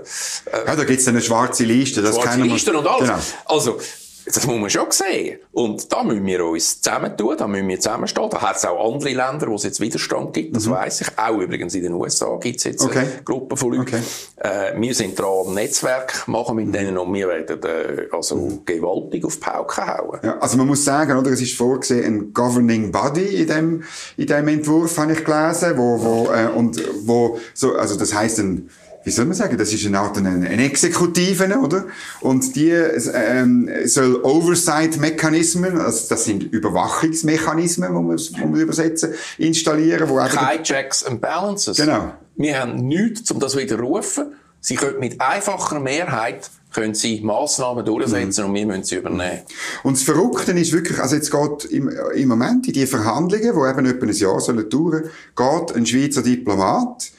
ja, 0.68 0.76
da 0.76 0.84
gibt's 0.84 1.08
eine 1.08 1.22
schwarze 1.22 1.64
Liste. 1.64 2.02
Das 2.02 2.16
schwarze 2.16 2.42
Liste 2.42 2.78
und 2.78 2.86
alles. 2.86 3.10
Genau. 3.10 3.20
Also, 3.46 3.80
das 4.26 4.48
muss 4.48 4.60
man 4.60 4.70
schon 4.70 4.90
sehen. 4.90 5.40
Und 5.52 5.92
da 5.92 6.04
müssen 6.04 6.26
wir 6.26 6.46
uns 6.46 6.82
zusammentun, 6.82 7.38
da 7.38 7.48
müssen 7.48 7.68
wir 7.68 7.80
zusammenstehen. 7.80 8.30
Da 8.30 8.42
hat 8.42 8.58
es 8.58 8.66
auch 8.66 8.94
andere 8.94 9.10
Länder, 9.10 9.48
wo 9.48 9.56
es 9.56 9.64
jetzt 9.64 9.80
Widerstand 9.80 10.34
gibt, 10.34 10.56
das 10.56 10.66
mhm. 10.66 10.72
weiss 10.72 11.02
ich. 11.02 11.08
Auch 11.18 11.38
übrigens 11.38 11.76
in 11.76 11.84
den 11.84 11.94
USA 11.94 12.38
gibt 12.38 12.58
es 12.58 12.64
jetzt 12.64 12.84
okay. 12.84 13.00
eine 13.00 13.24
Gruppe 13.24 13.56
von 13.56 13.74
Leuten. 13.74 13.82
Okay. 13.82 14.02
Äh, 14.38 14.80
wir 14.80 14.96
sind 14.96 15.18
dran 15.18 15.48
am 15.48 15.54
Netzwerk 15.54 16.28
machen 16.28 16.56
mit 16.56 16.68
mhm. 16.68 16.72
denen 16.72 16.98
und 16.98 17.14
wir 17.14 17.28
werden 17.28 17.60
äh, 17.64 18.08
also 18.12 18.36
mhm. 18.36 18.66
gewaltig 18.66 19.24
auf 19.26 19.36
die 19.36 19.42
Pauke 19.42 19.86
hauen. 19.86 20.20
Ja, 20.24 20.40
also 20.40 20.58
man 20.58 20.68
muss 20.68 20.84
sagen, 20.84 21.18
oder, 21.18 21.32
es 21.32 21.42
ist 21.42 21.56
vorgesehen 21.56 22.06
ein 22.06 22.34
Governing 22.34 22.92
Body 22.92 23.42
in 23.42 23.48
dem, 23.48 23.84
in 24.18 24.28
dem 24.28 24.48
Entwurf, 24.48 24.98
habe 24.98 25.14
ich 25.14 25.24
gelesen, 25.24 25.78
wo, 25.78 26.02
wo, 26.02 26.32
äh, 26.32 26.48
und 26.48 26.82
wo, 27.06 27.38
so, 27.54 27.76
also 27.76 27.96
das 27.96 28.14
heißt 28.14 28.40
ein 28.40 28.70
wie 29.06 29.12
soll 29.12 29.26
man 29.26 29.36
sagen, 29.36 29.56
das 29.58 29.72
ist 29.72 29.86
eine 29.86 30.00
Art 30.00 30.18
ein, 30.18 30.26
ein 30.26 30.60
Exekutive, 30.60 31.58
oder? 31.60 31.86
Und 32.22 32.56
die 32.56 32.72
ähm, 32.72 33.70
soll 33.86 34.16
Oversight-Mechanismen, 34.24 35.80
also 35.80 36.08
das 36.10 36.26
sind 36.26 36.42
Überwachungsmechanismen, 36.44 37.94
wo 37.94 38.02
man, 38.02 38.18
wo 38.18 38.48
man 38.48 38.60
übersetzen, 38.60 39.14
installieren. 39.38 40.10
Wo 40.10 40.16
Keine 40.16 40.64
Checks 40.64 41.04
and 41.04 41.22
Balances. 41.22 41.78
Genau. 41.78 42.14
Wir 42.36 42.60
haben 42.60 42.88
nichts, 42.88 43.30
um 43.30 43.40
das 43.40 43.56
wieder 43.56 43.78
rufen. 43.80 44.34
Sie 44.60 44.76
können 44.76 45.00
mit 45.00 45.22
einfacher 45.22 45.80
Mehrheit 45.80 46.50
können 46.74 46.96
sie 46.96 47.22
Massnahmen 47.22 47.86
durchsetzen 47.86 48.44
mhm. 48.44 48.50
und 48.50 48.56
wir 48.56 48.66
müssen 48.66 48.84
sie 48.84 48.96
übernehmen. 48.96 49.42
Und 49.84 49.98
das 49.98 50.04
Verrückte 50.04 50.52
ist 50.52 50.74
wirklich, 50.74 51.00
also 51.00 51.16
jetzt 51.16 51.32
geht 51.32 51.66
im, 51.72 51.90
im 52.16 52.28
Moment 52.28 52.68
in 52.68 52.74
die 52.74 52.88
Verhandlungen, 52.88 53.44
die 53.44 53.48
eben 53.48 53.86
etwa 53.86 54.06
ein 54.06 54.12
Jahr 54.12 54.40
sollen 54.42 54.70
dauern, 54.70 55.04
geht 55.36 55.76
ein 55.76 55.86
Schweizer 55.86 56.24
Diplomat 56.24 57.12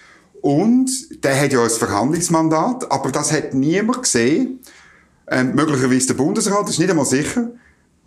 und 0.46 1.24
der 1.24 1.40
hat 1.40 1.52
ja 1.52 1.60
ein 1.60 1.68
Verhandlungsmandat, 1.68 2.88
aber 2.92 3.10
das 3.10 3.32
hat 3.32 3.52
niemand 3.52 4.04
gesehen. 4.04 4.60
Ähm, 5.28 5.56
möglicherweise 5.56 6.06
der 6.06 6.14
Bundesrat, 6.14 6.62
das 6.62 6.70
ist 6.70 6.78
nicht 6.78 6.88
einmal 6.88 7.04
sicher. 7.04 7.50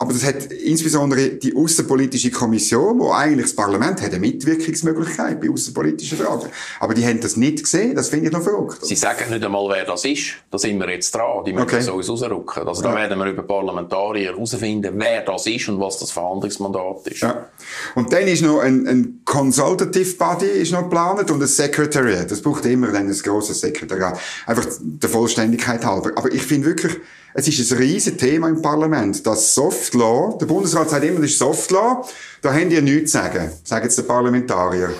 Aber 0.00 0.14
das 0.14 0.24
hat 0.24 0.50
insbesondere 0.50 1.28
die 1.28 1.54
Außenpolitische 1.54 2.30
Kommission, 2.30 2.98
wo 2.98 3.12
eigentlich 3.12 3.48
das 3.48 3.54
Parlament 3.54 4.00
hat 4.00 4.08
eine 4.08 4.18
Mitwirkungsmöglichkeit 4.18 5.38
bei 5.38 5.50
außenpolitischen 5.50 6.16
Fragen. 6.16 6.48
Aber 6.80 6.94
die 6.94 7.04
haben 7.04 7.20
das 7.20 7.36
nicht 7.36 7.64
gesehen, 7.64 7.94
das 7.94 8.08
finde 8.08 8.28
ich 8.28 8.32
noch 8.32 8.40
verrückt. 8.40 8.78
Sie 8.80 8.96
sagen 8.96 9.28
nicht 9.28 9.44
einmal, 9.44 9.68
wer 9.68 9.84
das 9.84 10.06
ist. 10.06 10.36
Da 10.50 10.56
sind 10.56 10.78
wir 10.78 10.88
jetzt 10.88 11.14
dran. 11.14 11.44
Die 11.44 11.52
müssen 11.52 11.64
okay. 11.64 11.82
so 11.82 11.92
rausrücken. 11.92 12.66
Also 12.66 12.80
da 12.80 12.94
ja. 12.94 12.96
werden 12.96 13.18
wir 13.18 13.26
über 13.26 13.42
Parlamentarier 13.42 14.32
herausfinden, 14.32 14.94
wer 14.96 15.20
das 15.20 15.46
ist 15.46 15.68
und 15.68 15.78
was 15.78 15.98
das 15.98 16.12
Verhandlungsmandat 16.12 17.06
ist. 17.08 17.20
Ja. 17.20 17.50
Und 17.94 18.10
dann 18.10 18.26
ist 18.26 18.40
noch 18.40 18.60
ein, 18.60 18.86
ein 18.86 19.20
Consultative 19.26 20.14
Body 20.16 20.46
ist 20.46 20.72
noch 20.72 20.84
geplant 20.84 21.30
und 21.30 21.42
ein 21.42 21.46
Secretariat. 21.46 22.30
Das 22.30 22.40
braucht 22.40 22.64
immer 22.64 22.86
dann 22.86 23.06
ein 23.06 23.18
grosses 23.22 23.60
Sekretariat. 23.60 24.18
Einfach 24.46 24.66
der 24.80 25.10
Vollständigkeit 25.10 25.84
halber. 25.84 26.12
Aber 26.14 26.32
ich 26.32 26.42
finde 26.42 26.68
wirklich, 26.68 26.96
es 27.34 27.46
ist 27.46 27.72
ein 27.72 27.78
riesiges 27.78 28.18
Thema 28.18 28.48
im 28.48 28.60
Parlament. 28.60 29.24
Das 29.26 29.54
Soft 29.54 29.94
Law, 29.94 30.36
der 30.40 30.46
Bundesrat 30.46 30.90
sagt 30.90 31.04
immer, 31.04 31.20
das 31.20 31.30
ist 31.30 31.38
Soft 31.38 31.70
Law, 31.70 32.04
da 32.42 32.52
haben 32.52 32.70
die 32.70 32.80
nichts 32.80 33.12
zu 33.12 33.18
sagen, 33.18 33.50
sagen 33.64 33.84
jetzt 33.84 33.98
die 33.98 34.02
Parlamentarier. 34.02 34.92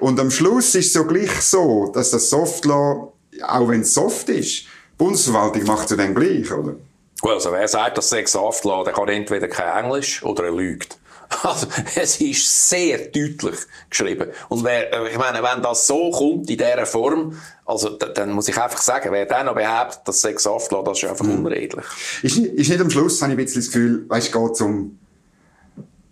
Und 0.00 0.20
am 0.20 0.30
Schluss 0.30 0.74
ist 0.74 0.86
es 0.86 0.92
so 0.92 1.04
gleich 1.04 1.30
so, 1.40 1.90
dass 1.92 2.10
das 2.10 2.28
Soft 2.30 2.64
Law, 2.64 3.12
auch 3.42 3.68
wenn 3.68 3.80
es 3.80 3.94
soft 3.94 4.28
ist, 4.28 4.62
die 4.62 4.66
Bundesverwaltung 4.98 5.64
macht 5.64 5.90
es 5.90 5.96
dann 5.96 6.14
gleich, 6.14 6.52
oder? 6.52 6.74
Gut, 7.20 7.32
also 7.32 7.52
wer 7.52 7.66
sagt, 7.66 7.98
dass 7.98 8.12
es 8.12 8.32
Soft 8.32 8.64
Law, 8.64 8.84
der 8.84 8.92
kann 8.92 9.08
entweder 9.08 9.48
kein 9.48 9.84
Englisch 9.84 10.22
oder 10.22 10.44
er 10.44 10.52
lügt. 10.52 10.98
Also, 11.42 11.66
es 11.94 12.20
ist 12.20 12.68
sehr 12.68 12.98
deutlich 12.98 13.58
geschrieben. 13.90 14.28
Und 14.48 14.64
wer, 14.64 14.92
äh, 14.92 15.10
ich 15.12 15.18
meine, 15.18 15.42
wenn 15.42 15.62
das 15.62 15.86
so 15.86 16.10
kommt, 16.10 16.50
in 16.50 16.56
dieser 16.56 16.86
Form, 16.86 17.38
also, 17.64 17.90
dann 17.90 18.32
muss 18.32 18.48
ich 18.48 18.56
einfach 18.56 18.80
sagen, 18.80 19.10
wer 19.12 19.26
dann 19.26 19.46
noch 19.46 19.54
behauptet, 19.54 20.00
dass 20.06 20.20
Sex 20.20 20.44
Saftler, 20.44 20.82
das 20.84 21.02
ist 21.02 21.08
einfach 21.08 21.24
mhm. 21.24 21.44
unredlich. 21.44 21.84
Ist, 22.22 22.38
ist 22.38 22.68
nicht 22.70 22.80
am 22.80 22.90
Schluss, 22.90 23.20
habe 23.20 23.32
ich 23.32 23.38
ein 23.38 23.44
bisschen 23.44 23.60
das 23.62 23.66
Gefühl, 23.70 24.08
weißt, 24.08 24.32
geht 24.32 24.60
um, 24.62 24.98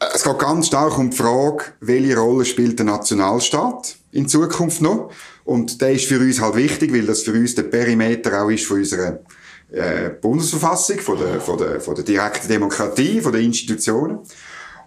äh, 0.00 0.07
es 0.14 0.22
geht 0.22 0.38
ganz 0.38 0.66
stark 0.66 0.98
um 0.98 1.11
die 1.11 1.16
Frage, 1.16 1.64
welche 1.81 2.16
Rolle 2.16 2.44
spielt 2.44 2.79
der 2.79 2.87
Nationalstaat 2.87 3.96
in 4.12 4.29
Zukunft 4.29 4.83
noch? 4.83 5.11
Und 5.44 5.81
der 5.81 5.92
ist 5.92 6.07
für 6.07 6.18
uns 6.18 6.40
halt 6.40 6.57
wichtig, 6.57 6.92
weil 6.92 7.07
das 7.07 7.22
für 7.22 7.33
uns 7.33 7.55
der 7.55 7.64
Perimeter 7.64 8.42
auch 8.42 8.50
ist 8.50 8.66
von 8.66 8.79
unserer 8.79 9.20
äh, 9.70 10.11
Bundesverfassung, 10.11 10.98
von 10.98 11.18
der, 11.18 11.40
von, 11.40 11.59
der, 11.59 11.81
von 11.81 11.94
der 11.94 12.05
direkten 12.05 12.48
Demokratie, 12.48 13.20
von 13.20 13.33
den 13.33 13.44
Institutionen. 13.44 14.18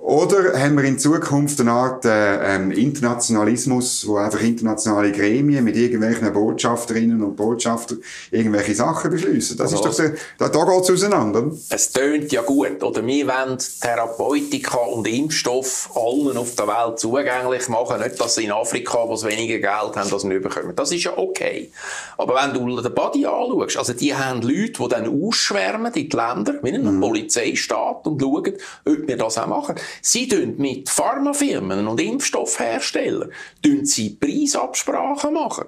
Oder 0.02 0.58
haben 0.58 0.78
wir 0.78 0.86
in 0.86 0.98
Zukunft 0.98 1.60
eine 1.60 1.72
Art 1.72 2.06
äh, 2.06 2.56
ähm, 2.56 2.72
Internationalismus, 2.72 4.08
wo 4.08 4.16
einfach 4.16 4.42
internationale 4.42 5.12
Gremien 5.12 5.66
mit 5.66 5.76
irgendwelchen 5.76 6.32
Botschafterinnen 6.32 7.22
und 7.22 7.36
Botschaftern 7.36 8.00
irgendwelche 8.32 8.76
Sachen 8.76 9.12
beschließen? 9.12 9.58
Das 9.58 9.74
also, 9.74 9.90
ist 9.90 10.00
doch 10.00 10.06
der, 10.06 10.16
da, 10.38 10.48
da 10.48 10.64
geht's 10.64 10.90
auseinander. 10.90 11.52
Es 11.70 11.92
tönt 11.92 12.32
ja 12.32 12.42
gut, 12.42 12.82
oder? 12.82 13.06
Wir 13.06 13.28
wollen 13.28 13.58
Therapeutika 13.82 14.78
und 14.78 15.06
Impfstoff 15.06 15.90
allen 15.94 16.38
auf 16.38 16.56
der 16.56 16.68
Welt 16.68 16.98
zugänglich 16.98 17.68
machen. 17.68 18.00
Nicht, 18.02 18.22
dass 18.22 18.36
sie 18.36 18.46
in 18.46 18.54
Afrika, 18.54 19.00
wo 19.06 19.18
sie 19.18 19.28
weniger 19.28 19.60
Geld 19.60 19.98
haben, 19.98 20.10
das 20.10 20.24
nicht 20.24 20.42
bekommen. 20.42 20.74
Das 20.78 20.94
ist 20.94 21.04
ja 21.04 21.18
okay. 21.18 21.72
Aber 22.18 22.36
wenn 22.36 22.54
du 22.54 22.82
den 22.82 22.94
Body 22.96 23.26
anschaust, 23.26 23.78
also 23.78 23.94
die 23.94 24.16
haben 24.16 24.42
Leute, 24.44 24.82
die 24.82 24.88
dann 24.88 25.26
ausschwärmen 25.26 25.94
in 25.94 26.10
die 26.10 26.16
Länder, 26.16 26.54
wie 26.62 26.70
in 26.70 26.76
einem 26.76 26.96
mhm. 26.96 27.02
Polizeistaat 27.02 28.08
und 28.08 28.22
schauen, 28.22 28.54
ob 28.86 29.08
wir 29.08 29.18
das 29.18 29.38
auch 29.38 29.48
machen. 29.48 29.76
Sie 30.02 30.28
tun 30.28 30.56
mit 30.58 30.90
Pharmafirmen 30.90 31.88
und 31.88 32.00
Impfstoffherstellern 32.00 33.32
tun 33.62 33.86
sie 33.86 34.12
Preisabsprachen 34.12 35.34
machen. 35.34 35.66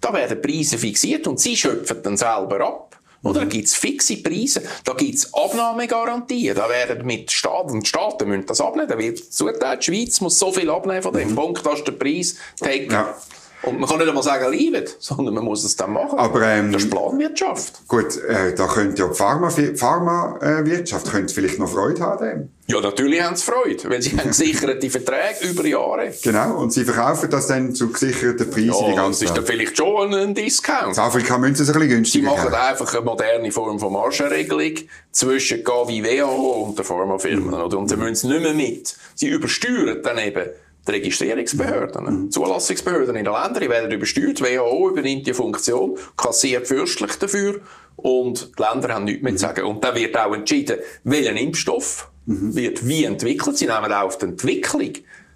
Da 0.00 0.12
werden 0.12 0.42
Preise 0.42 0.78
fixiert 0.78 1.26
und 1.26 1.38
sie 1.38 1.56
schöpfen 1.56 2.02
dann 2.02 2.16
selber 2.16 2.60
ab. 2.60 2.92
Oder? 3.22 3.40
Da 3.40 3.44
mhm. 3.44 3.50
gibt's 3.50 3.76
fixe 3.76 4.16
Preise, 4.16 4.62
da 4.84 4.94
gibt's 4.94 5.32
Abnahmegarantien, 5.32 6.56
da 6.56 6.68
werden 6.68 7.06
mit 7.06 7.30
Staaten, 7.30 7.70
und 7.74 7.86
Staaten 7.86 8.28
müssen 8.28 8.46
das 8.46 8.60
abnehmen, 8.60 8.88
da 8.88 8.98
wird 8.98 9.18
zugeteilt, 9.18 9.86
die 9.86 9.92
Schweiz 9.92 10.20
muss 10.20 10.38
so 10.38 10.50
viel 10.50 10.68
abnehmen 10.68 11.02
von 11.02 11.12
dem 11.12 11.30
mhm. 11.30 11.36
Punkt, 11.36 11.64
dass 11.64 11.84
der 11.84 11.92
Preis 11.92 12.34
take. 12.58 12.92
Ja. 12.92 13.14
Und 13.62 13.78
man 13.78 13.88
kann 13.88 13.98
nicht 13.98 14.08
einmal 14.08 14.24
sagen, 14.24 14.50
lieben, 14.52 14.84
sondern 14.98 15.34
man 15.34 15.44
muss 15.44 15.62
es 15.62 15.76
dann 15.76 15.92
machen. 15.92 16.18
Aber, 16.18 16.42
ähm, 16.42 16.72
das 16.72 16.82
ist 16.82 16.90
Planwirtschaft. 16.90 17.86
Gut, 17.86 18.16
äh, 18.16 18.56
da 18.56 18.66
könnte 18.66 19.02
ja 19.02 19.08
die 19.08 19.14
Pharmawirtschaft 19.14 19.78
Pharma, 19.78 20.38
äh, 20.40 21.10
könnte 21.10 21.32
vielleicht 21.32 21.60
noch 21.60 21.68
Freude 21.68 22.02
haben. 22.02 22.52
Ja, 22.72 22.80
natürlich 22.80 23.22
haben 23.22 23.36
sie 23.36 23.44
Freude, 23.44 23.90
weil 23.90 24.00
sie 24.00 24.16
haben 24.16 24.28
gesicherte 24.28 24.88
Verträge 24.88 25.46
über 25.50 25.66
Jahre. 25.66 26.10
Genau, 26.22 26.58
und 26.58 26.72
sie 26.72 26.84
verkaufen 26.84 27.28
das 27.28 27.46
dann 27.46 27.74
zu 27.74 27.92
gesicherten 27.92 28.48
Preisen 28.48 28.72
ja, 28.72 28.88
die 28.88 28.96
ganze 28.96 29.24
Das 29.24 29.30
ist 29.30 29.36
dann 29.36 29.44
vielleicht 29.44 29.76
schon 29.76 30.14
ein 30.14 30.34
Discount. 30.34 30.96
In 30.96 31.02
Afrika 31.02 31.36
müssen 31.36 31.56
sie 31.56 31.70
ein 31.70 31.74
bisschen 31.74 31.88
günstiger 31.90 32.30
Sie 32.30 32.34
machen 32.34 32.54
einfach 32.54 32.94
eine 32.94 33.04
moderne 33.04 33.52
Form 33.52 33.78
von 33.78 33.92
Margenregelung 33.92 34.72
zwischen 35.10 35.62
GAVI, 35.62 36.02
WHO 36.02 36.66
und 36.66 36.78
den 36.78 36.84
Pharmafirmen. 36.86 37.48
Mhm. 37.48 37.76
Und 37.76 37.88
sie 37.90 37.96
müssen 37.96 38.12
es 38.12 38.24
nicht 38.24 38.40
mehr 38.40 38.54
mit. 38.54 38.96
Sie 39.16 39.28
übersteuern 39.28 40.00
dann 40.02 40.16
eben 40.16 40.46
die 40.88 40.90
Registrierungsbehörden, 40.92 42.04
mhm. 42.04 42.30
Zulassungsbehörden 42.30 43.14
in 43.16 43.24
den 43.24 43.32
Ländern, 43.34 43.62
die 43.62 43.68
werden 43.68 43.90
übersteuert, 43.90 44.38
die 44.38 44.44
WHO 44.44 44.88
übernimmt 44.88 45.26
die 45.26 45.34
Funktion, 45.34 45.98
kassiert 46.16 46.66
fürstlich 46.66 47.12
dafür 47.16 47.60
und 47.96 48.58
die 48.58 48.62
Länder 48.62 48.94
haben 48.94 49.04
nichts 49.04 49.22
mehr 49.22 49.32
zu 49.32 49.38
sagen. 49.38 49.64
Und 49.64 49.84
dann 49.84 49.94
wird 49.94 50.16
auch 50.16 50.32
entschieden, 50.34 50.78
welcher 51.04 51.36
Impfstoff 51.36 52.08
wird 52.26 52.86
wie 52.86 53.04
entwickelt. 53.04 53.56
Sie 53.56 53.66
nehmen 53.66 53.92
auf 53.92 54.18
die 54.18 54.26
Entwicklung 54.26 54.92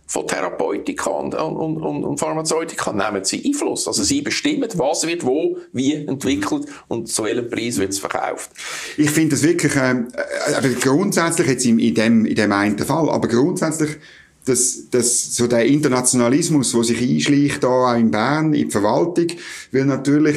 von 0.09 0.27
Therapeutika 0.27 1.11
und, 1.11 1.35
und, 1.35 1.83
und, 1.83 2.05
und 2.05 2.21
Pharmazeutika 2.21 2.93
nehmen 2.93 3.25
sie 3.25 3.45
Einfluss. 3.45 3.89
Also 3.89 4.05
sie 4.05 4.23
bestimmen, 4.23 4.69
was 4.75 5.07
wird 5.07 5.27
wo, 5.27 5.59
wie 5.73 5.95
entwickelt 5.95 6.67
und 6.87 7.09
zu 7.09 7.25
welchem 7.25 7.51
Preis 7.51 7.79
wird 7.79 7.91
es 7.91 7.99
verkauft. 7.99 8.51
Ich 8.97 9.11
finde 9.11 9.35
das 9.35 9.43
wirklich, 9.43 9.73
ähm, 9.77 10.09
äh, 10.13 10.75
grundsätzlich 10.81 11.49
jetzt 11.49 11.67
in, 11.67 11.81
in, 11.81 11.95
dem, 11.95 12.25
in 12.25 12.37
dem 12.37 12.53
einen 12.53 12.79
Fall, 12.79 13.11
aber 13.11 13.27
grundsätzlich 13.27 13.97
dass, 14.45 14.89
dass 14.91 15.35
so 15.35 15.49
der 15.49 15.67
Internationalismus, 15.67 16.73
wo 16.73 16.85
sich 16.85 17.01
einschleicht 17.01 17.65
da 17.65 17.67
auch 17.67 17.97
in 17.97 18.13
Bern, 18.13 18.55
in 18.55 18.67
die 18.67 18.71
Verwaltung, 18.71 19.27
weil 19.73 19.87
natürlich 19.87 20.37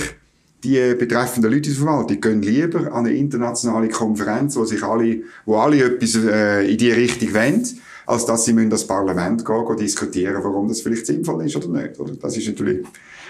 die 0.64 0.96
betreffenden 0.96 1.52
Leute 1.52 1.70
in 1.70 1.76
der 1.76 1.86
Verwaltung 1.86 2.22
gehen 2.22 2.42
lieber 2.42 2.92
an 2.92 3.06
eine 3.06 3.16
internationale 3.16 3.90
Konferenz, 3.90 4.56
wo 4.56 4.66
sich 4.66 4.84
alle, 4.84 5.22
wo 5.46 5.58
alle 5.58 5.84
etwas 5.84 6.16
äh, 6.16 6.70
in 6.70 6.78
die 6.78 6.92
Richtung 6.92 7.34
wenden, 7.34 7.80
als 8.06 8.26
dass 8.26 8.46
sie 8.46 8.54
müssen 8.54 8.70
das 8.70 8.86
Parlament 8.86 9.46
gehen, 9.46 9.66
gehen 9.66 9.78
diskutieren, 9.78 10.44
warum 10.44 10.68
das 10.68 10.82
vielleicht 10.82 11.06
sinnvoll 11.06 11.46
ist 11.46 11.56
oder 11.56 11.68
nicht. 11.70 12.00
Oder? 12.00 12.14
Das 12.16 12.36
ist 12.36 12.48
natürlich 12.48 12.86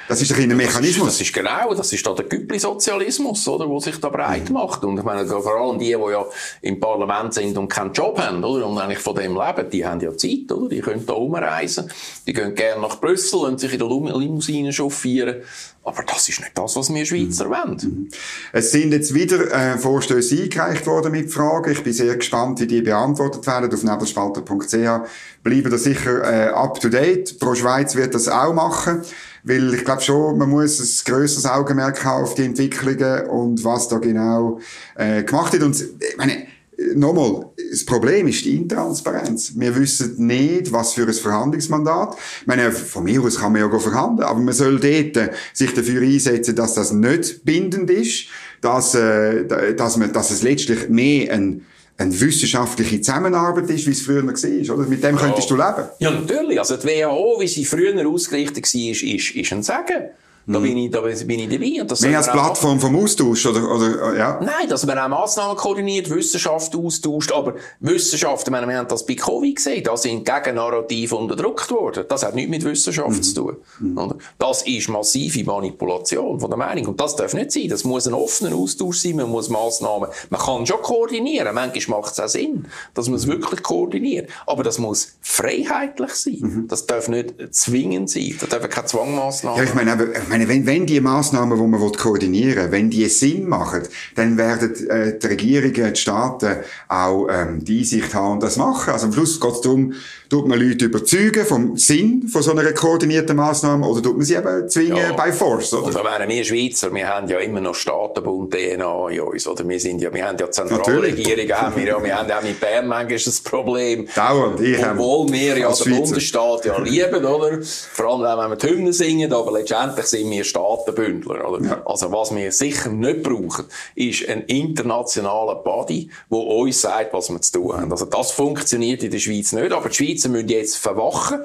das 0.09 0.23
ist 0.23 0.31
doch 0.31 0.37
ein 0.39 0.57
Mechanismus. 0.57 1.05
Das 1.05 1.21
ist, 1.21 1.21
das 1.21 1.27
ist 1.27 1.33
genau, 1.33 1.73
das 1.75 1.93
ist 1.93 2.05
da 2.05 2.13
der 2.13 2.25
Güppli-Sozialismus, 2.25 3.47
oder, 3.47 3.69
wo 3.69 3.79
sich 3.79 3.95
da 3.97 4.09
breit 4.09 4.49
mhm. 4.49 4.55
macht. 4.55 4.83
Und 4.83 4.97
ich 4.97 5.03
meine, 5.03 5.23
vor 5.27 5.55
allem 5.55 5.77
die, 5.77 5.85
die 5.85 5.91
ja 5.91 6.25
im 6.63 6.79
Parlament 6.79 7.35
sind 7.35 7.55
und 7.55 7.67
keinen 7.67 7.93
Job 7.93 8.19
haben, 8.19 8.43
oder, 8.43 8.65
und 8.65 8.79
eigentlich 8.79 8.97
von 8.97 9.13
dem 9.13 9.35
leben, 9.35 9.69
die 9.69 9.85
haben 9.85 10.01
ja 10.01 10.17
Zeit, 10.17 10.51
oder, 10.51 10.67
die 10.67 10.81
können 10.81 11.05
da 11.05 11.13
umreisen, 11.13 11.91
die 12.25 12.33
gehen 12.33 12.55
gerne 12.55 12.81
nach 12.81 12.99
Brüssel 12.99 13.41
und 13.41 13.59
sich 13.59 13.71
in 13.71 13.77
der 13.77 13.87
Limousine 13.87 14.73
chauffieren. 14.73 15.43
Aber 15.83 16.03
das 16.03 16.27
ist 16.27 16.39
nicht 16.39 16.57
das, 16.57 16.75
was 16.75 16.93
wir 16.93 17.05
Schweizer 17.05 17.45
mhm. 17.45 17.49
wollen. 17.51 17.77
Mhm. 17.81 18.09
Es 18.51 18.71
sind 18.71 18.91
jetzt 18.91 19.13
wieder 19.13 19.51
äh, 19.51 19.77
Vorstöße 19.77 20.41
eingereicht 20.41 20.87
worden 20.87 21.11
mit 21.11 21.31
Fragen. 21.31 21.71
Ich 21.71 21.83
bin 21.83 21.93
sehr 21.93 22.15
gespannt, 22.15 22.59
wie 22.59 22.67
die 22.67 22.81
beantwortet 22.81 23.45
werden. 23.45 23.71
Auf 23.71 23.83
nebelspalter.ch 23.83 25.09
bleiben 25.43 25.71
da 25.71 25.77
sicher 25.77 26.23
äh, 26.23 26.49
up 26.49 26.79
to 26.81 26.89
date. 26.89 27.39
Pro 27.39 27.53
Schweiz 27.53 27.95
wird 27.95 28.15
das 28.15 28.27
auch 28.27 28.53
machen. 28.53 29.03
Weil 29.43 29.73
ich 29.73 29.85
glaube 29.85 30.01
schon, 30.01 30.37
man 30.37 30.49
muss 30.49 30.79
ein 30.79 31.11
grösseres 31.11 31.45
Augenmerk 31.45 32.03
haben 32.03 32.23
auf 32.23 32.35
die 32.35 32.45
Entwicklungen 32.45 33.27
und 33.27 33.63
was 33.63 33.87
da 33.87 33.97
genau 33.97 34.59
äh, 34.95 35.23
gemacht 35.23 35.53
wird. 35.53 35.63
Und 35.63 35.79
ich 35.79 36.17
meine, 36.17 36.47
nochmal, 36.95 37.45
das 37.69 37.85
Problem 37.85 38.27
ist 38.27 38.45
die 38.45 38.55
Intransparenz. 38.55 39.53
Wir 39.55 39.75
wissen 39.75 40.25
nicht, 40.25 40.71
was 40.71 40.93
für 40.93 41.07
ein 41.07 41.13
Verhandlungsmandat. 41.13 42.15
Ich 42.41 42.47
meine, 42.47 42.71
von 42.71 43.03
mir 43.03 43.21
aus 43.21 43.39
kann 43.39 43.51
man 43.51 43.61
ja 43.61 43.79
verhandeln, 43.79 44.27
aber 44.27 44.39
man 44.39 44.53
soll 44.53 44.79
dort 44.79 45.31
sich 45.53 45.73
dafür 45.73 46.01
einsetzen, 46.01 46.55
dass 46.55 46.73
das 46.73 46.91
nicht 46.91 47.43
bindend 47.43 47.89
ist, 47.89 48.27
dass, 48.61 48.95
äh, 48.95 49.45
dass, 49.75 49.97
man, 49.97 50.11
dass 50.13 50.31
es 50.31 50.43
letztlich 50.43 50.89
mehr 50.89 51.33
ein 51.33 51.65
eine 51.99 52.19
wissenschaftliche 52.19 53.01
Zusammenarbeit 53.01 53.69
ist, 53.69 53.85
wie 53.85 53.91
es 53.91 54.01
früher 54.01 54.25
war, 54.25 54.75
oder? 54.75 54.87
Mit 54.87 55.03
dem 55.03 55.15
ja. 55.15 55.21
könntest 55.21 55.49
du 55.49 55.55
leben. 55.55 55.89
Ja, 55.99 56.11
natürlich. 56.11 56.57
Also 56.57 56.77
die 56.77 56.87
WHO, 56.87 57.39
wie 57.41 57.47
sie 57.47 57.65
früher 57.65 58.07
ausgerichtet 58.07 58.73
war, 58.73 58.91
ist, 58.91 59.03
ist, 59.03 59.35
ist 59.35 59.51
ein 59.51 59.63
Sagen. 59.63 60.09
Da 60.51 60.59
bin 60.59 60.77
ich, 60.77 60.89
da 60.89 61.01
bin 61.01 61.39
ich 61.39 61.49
dabei. 61.49 61.81
Und 61.81 61.91
das 61.91 62.01
Mehr 62.01 62.17
als 62.17 62.31
Plattform 62.31 62.79
vom 62.79 62.95
Austausch, 62.95 63.45
oder, 63.45 63.71
oder, 63.71 64.17
ja? 64.17 64.39
Nein, 64.41 64.67
dass 64.67 64.83
man 64.83 64.97
auch 64.97 65.07
Massnahmen 65.07 65.55
koordiniert, 65.55 66.09
Wissenschaft 66.09 66.75
austauscht, 66.75 67.31
aber 67.31 67.53
Wissenschaft, 67.79 68.47
ich 68.47 68.51
meine, 68.51 68.67
wir 68.67 68.77
haben 68.77 68.87
das 68.87 69.05
bei 69.05 69.13
Covid 69.13 69.55
gesehen, 69.55 69.83
da 69.83 69.95
sind 69.95 70.25
Gegennarrative 70.25 71.15
unterdrückt 71.15 71.69
worden. 71.69 72.05
Das 72.09 72.25
hat 72.25 72.33
nichts 72.33 72.49
mit 72.49 72.63
Wissenschaft 72.63 73.09
mhm. 73.09 73.23
zu 73.23 73.33
tun. 73.35 73.57
Mhm. 73.79 74.15
Das 74.39 74.63
ist 74.63 74.89
massive 74.89 75.43
Manipulation 75.43 76.39
von 76.39 76.49
der 76.49 76.57
Meinung. 76.57 76.87
Und 76.87 76.99
das 76.99 77.15
darf 77.15 77.35
nicht 77.35 77.51
sein. 77.51 77.67
Das 77.69 77.83
muss 77.83 78.07
ein 78.07 78.15
offener 78.15 78.55
Austausch 78.55 78.97
sein, 78.97 79.17
man 79.17 79.29
muss 79.29 79.49
Massnahmen, 79.49 80.09
man 80.31 80.41
kann 80.41 80.65
schon 80.65 80.81
koordinieren, 80.81 81.53
manchmal 81.53 81.99
macht 81.99 82.13
es 82.13 82.19
auch 82.19 82.27
Sinn, 82.27 82.65
dass 82.95 83.07
man 83.07 83.17
es 83.17 83.27
mhm. 83.27 83.33
wirklich 83.33 83.61
koordiniert. 83.61 84.29
Aber 84.47 84.63
das 84.63 84.79
muss 84.79 85.15
freiheitlich 85.21 86.13
sein. 86.13 86.39
Mhm. 86.39 86.67
Das 86.67 86.87
darf 86.87 87.07
nicht 87.07 87.35
zwingend 87.51 88.09
sein. 88.09 88.35
Das 88.39 88.49
darf 88.49 88.67
keine 88.67 88.87
Zwangmaßnahmen 88.87 89.59
Ja, 89.59 89.63
ich 89.63 89.75
meine, 89.75 89.93
aber, 89.93 90.11
ich 90.11 90.27
meine 90.27 90.38
meine, 90.39 90.49
wenn, 90.49 90.65
wenn 90.65 90.85
die 90.85 90.99
Massnahmen, 90.99 91.59
die 91.59 91.67
man 91.67 91.91
koordinieren 91.91 92.65
will, 92.65 92.71
wenn 92.71 92.89
die 92.89 93.05
Sinn 93.07 93.47
machen, 93.47 93.83
dann 94.15 94.37
werden 94.37 94.89
äh, 94.89 95.17
die 95.19 95.27
Regierungen, 95.27 95.93
die 95.93 95.99
Staaten 95.99 96.57
auch 96.87 97.27
ähm, 97.29 97.63
die 97.63 97.79
Einsicht 97.79 98.13
haben 98.13 98.33
und 98.33 98.43
das 98.43 98.57
machen. 98.57 98.93
Also 98.93 99.07
am 99.07 99.13
Schluss 99.13 99.39
geht 99.39 99.51
es 99.51 99.61
darum, 99.61 99.93
tut 100.29 100.47
man 100.47 100.59
Leute 100.59 100.85
überzeugen 100.85 101.43
vom 101.43 101.75
Sinn 101.75 102.27
von 102.27 102.43
so 102.43 102.51
einer 102.51 102.71
koordinierten 102.71 103.35
Massnahme 103.35 103.87
oder 103.87 104.01
tut 104.01 104.15
man 104.15 104.25
sie 104.25 104.35
eben 104.35 104.69
zwingen 104.69 104.97
ja. 104.97 105.13
bei 105.13 105.33
Force? 105.33 105.73
Oder? 105.73 105.87
Und 105.87 105.95
da 105.95 106.03
wären 106.03 106.29
wir 106.29 106.43
Schweizer, 106.43 106.93
wir 106.93 107.07
haben 107.07 107.27
ja 107.27 107.39
immer 107.39 107.59
noch 107.59 107.73
Staatenbund-DNA 107.73 109.09
in 109.09 109.21
uns, 109.21 109.47
oder? 109.47 109.67
Wir 109.67 109.79
sind 109.79 110.01
ja, 110.01 110.13
wir 110.13 110.27
haben 110.27 110.37
ja 110.37 110.51
Zentralregierung, 110.51 111.51
haben 111.51 111.75
wir 111.75 111.87
ja, 111.87 112.03
wir 112.03 112.15
haben 112.15 112.29
ja 112.29 112.41
mit 112.41 112.59
Bern 112.59 112.87
manchmal 112.87 113.17
das 113.17 113.41
Problem. 113.41 114.07
Dauernd, 114.15 114.61
ich 114.61 114.85
Obwohl 114.85 115.31
wir 115.31 115.57
ja 115.57 115.71
den 115.71 115.97
Bundesstaat 115.97 116.65
ja 116.65 116.79
lieben, 116.79 117.25
oder? 117.25 117.59
Vor 117.63 118.05
allem, 118.05 118.39
wenn 118.39 118.49
wir 118.51 118.55
die 118.55 118.67
Hymne 118.67 118.93
singen, 118.93 119.33
aber 119.33 119.51
letztendlich 119.51 120.05
sind 120.05 120.29
wir 120.29 120.43
Staatenbündler, 120.43 121.49
oder? 121.49 121.65
Ja. 121.65 121.81
Also 121.85 122.11
was 122.11 122.35
wir 122.35 122.51
sicher 122.51 122.89
nicht 122.89 123.23
brauchen, 123.23 123.65
ist 123.95 124.29
ein 124.29 124.43
internationaler 124.43 125.55
Body, 125.55 126.11
der 126.29 126.37
uns 126.37 126.81
sagt, 126.81 127.13
was 127.13 127.29
wir 127.29 127.41
zu 127.41 127.53
tun 127.53 127.73
haben. 127.73 127.91
Also 127.91 128.05
das 128.05 128.31
funktioniert 128.31 129.01
in 129.01 129.09
der 129.09 129.19
Schweiz 129.19 129.51
nicht, 129.53 129.71
aber 129.71 129.89
die 129.89 129.95
Schweizer 130.19 130.29
müssen 130.29 130.49
jetzt 130.49 130.77
verwachen, 130.77 131.41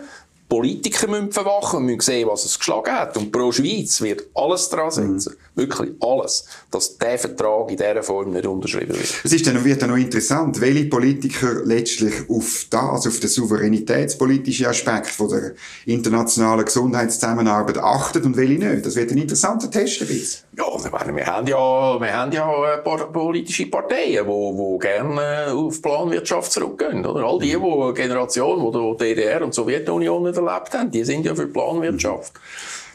Politiker 0.48 1.06
müssen 1.08 1.32
verwachen 1.32 1.78
und 1.78 1.86
müssen 1.86 2.00
sehen, 2.00 2.28
was 2.28 2.44
es 2.44 2.58
geschlagen 2.58 2.92
hat. 2.92 3.16
Und 3.16 3.32
pro 3.32 3.50
Schweiz 3.52 4.00
wird 4.00 4.24
alles 4.34 4.68
dran 4.68 4.90
setzen. 4.90 5.34
Mhm 5.34 5.43
wirklich 5.54 5.92
alles, 6.00 6.44
dass 6.70 6.98
der 6.98 7.18
Vertrag 7.18 7.70
in 7.70 7.76
dieser 7.76 8.02
Form 8.02 8.30
nicht 8.30 8.46
unterschrieben 8.46 8.94
wird. 8.94 9.20
Es 9.24 9.32
ist 9.32 9.46
dann, 9.46 9.64
wird 9.64 9.82
dann 9.82 9.90
noch 9.90 9.96
interessant, 9.96 10.60
welche 10.60 10.86
Politiker 10.86 11.62
letztlich 11.64 12.28
auf 12.28 12.66
das, 12.70 13.06
auf 13.06 13.20
den 13.20 13.28
souveränitätspolitischen 13.28 14.66
Aspekt 14.66 15.08
von 15.08 15.28
der 15.28 15.52
internationalen 15.86 16.64
Gesundheitszusammenarbeit 16.64 17.78
achten 17.78 18.24
und 18.24 18.36
welche 18.36 18.54
nicht. 18.54 18.86
Das 18.86 18.96
wird 18.96 19.12
ein 19.12 19.18
interessanter 19.18 19.70
Test 19.70 20.00
bisschen. 20.00 20.44
Ja, 20.56 20.64
wir 20.66 21.26
haben 21.26 21.46
ja, 21.46 22.00
wir 22.00 22.12
haben 22.12 22.32
ja 22.32 22.76
politische 22.78 23.66
Parteien, 23.66 24.26
die, 24.26 24.56
die 24.56 24.78
gerne 24.78 25.52
auf 25.52 25.80
Planwirtschaft 25.80 26.52
zurückgehen. 26.52 27.04
Oder? 27.04 27.24
All 27.24 27.38
die, 27.38 27.52
die 27.52 27.94
Generation, 27.94 28.72
die 28.72 29.04
die 29.04 29.14
DDR 29.14 29.42
und 29.42 29.54
die 29.54 29.56
Sowjetunion 29.56 30.22
nicht 30.24 30.36
erlebt 30.36 30.74
haben, 30.74 30.90
die 30.90 31.04
sind 31.04 31.26
ja 31.26 31.34
für 31.34 31.46
Planwirtschaft. 31.46 32.32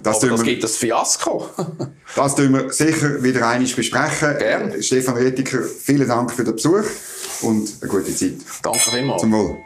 Das, 0.04 0.18
Aber 0.18 0.30
das 0.30 0.40
wir, 0.46 0.54
gibt 0.54 0.64
ein 0.64 0.70
Fiasko. 0.70 1.50
das 2.16 2.36
tun 2.36 2.54
wir 2.54 2.72
sicher 2.72 3.22
wieder 3.22 3.48
einmal 3.48 3.70
besprechen. 3.72 4.38
Gerne. 4.38 4.82
Stefan 4.82 5.16
Rettiker, 5.16 5.62
vielen 5.62 6.08
Dank 6.08 6.32
für 6.32 6.44
den 6.44 6.56
Besuch 6.56 6.86
und 7.42 7.70
eine 7.82 7.90
gute 7.90 8.16
Zeit. 8.16 8.36
Danke 8.62 8.80
vielmals. 8.80 9.22
Zum 9.22 9.32
Wohl. 9.34 9.58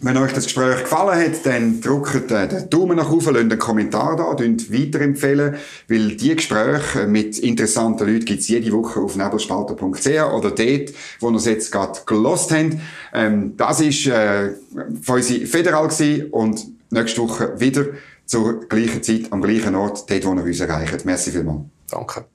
Wenn 0.00 0.16
euch 0.16 0.32
das 0.32 0.44
Gespräch 0.44 0.84
gefallen 0.84 1.18
hat, 1.20 1.44
dann 1.44 1.80
drückt 1.80 2.30
den 2.30 2.70
Daumen 2.70 2.96
nach 2.96 3.10
oben, 3.10 3.34
lasst 3.34 3.36
einen 3.36 3.58
Kommentar 3.58 4.14
da, 4.16 4.24
und 4.24 4.72
weiterempfehlen, 4.72 5.56
weil 5.88 6.14
die 6.14 6.36
Gespräche 6.36 7.08
mit 7.08 7.36
interessanten 7.40 8.06
Leuten 8.06 8.24
gibt 8.24 8.40
es 8.40 8.48
jede 8.48 8.70
Woche 8.70 9.00
auf 9.00 9.16
nebelspalter.ch 9.16 10.06
oder 10.06 10.52
dort, 10.52 10.92
wo 11.18 11.30
ihr 11.30 11.36
es 11.36 11.46
jetzt 11.46 11.72
gerade 11.72 11.98
gelost 12.06 12.52
habt. 12.52 12.76
Ähm, 13.12 13.56
das 13.56 13.80
war 13.80 14.14
äh, 14.14 14.54
für 15.02 15.12
unsere 15.14 15.46
Federal 15.46 15.90
und 16.30 16.77
nächste 16.90 17.22
Woche 17.22 17.58
wieder 17.60 17.86
zur 18.26 18.68
gleichen 18.68 19.02
Zeit, 19.02 19.32
am 19.32 19.42
gleichen 19.42 19.74
Ort, 19.74 20.10
dort, 20.10 20.26
wo 20.26 20.34
ihr 20.34 20.44
uns 20.44 20.60
erreicht. 20.60 21.04
Merci 21.04 21.30
vielmals. 21.30 21.62
Danke. 21.90 22.26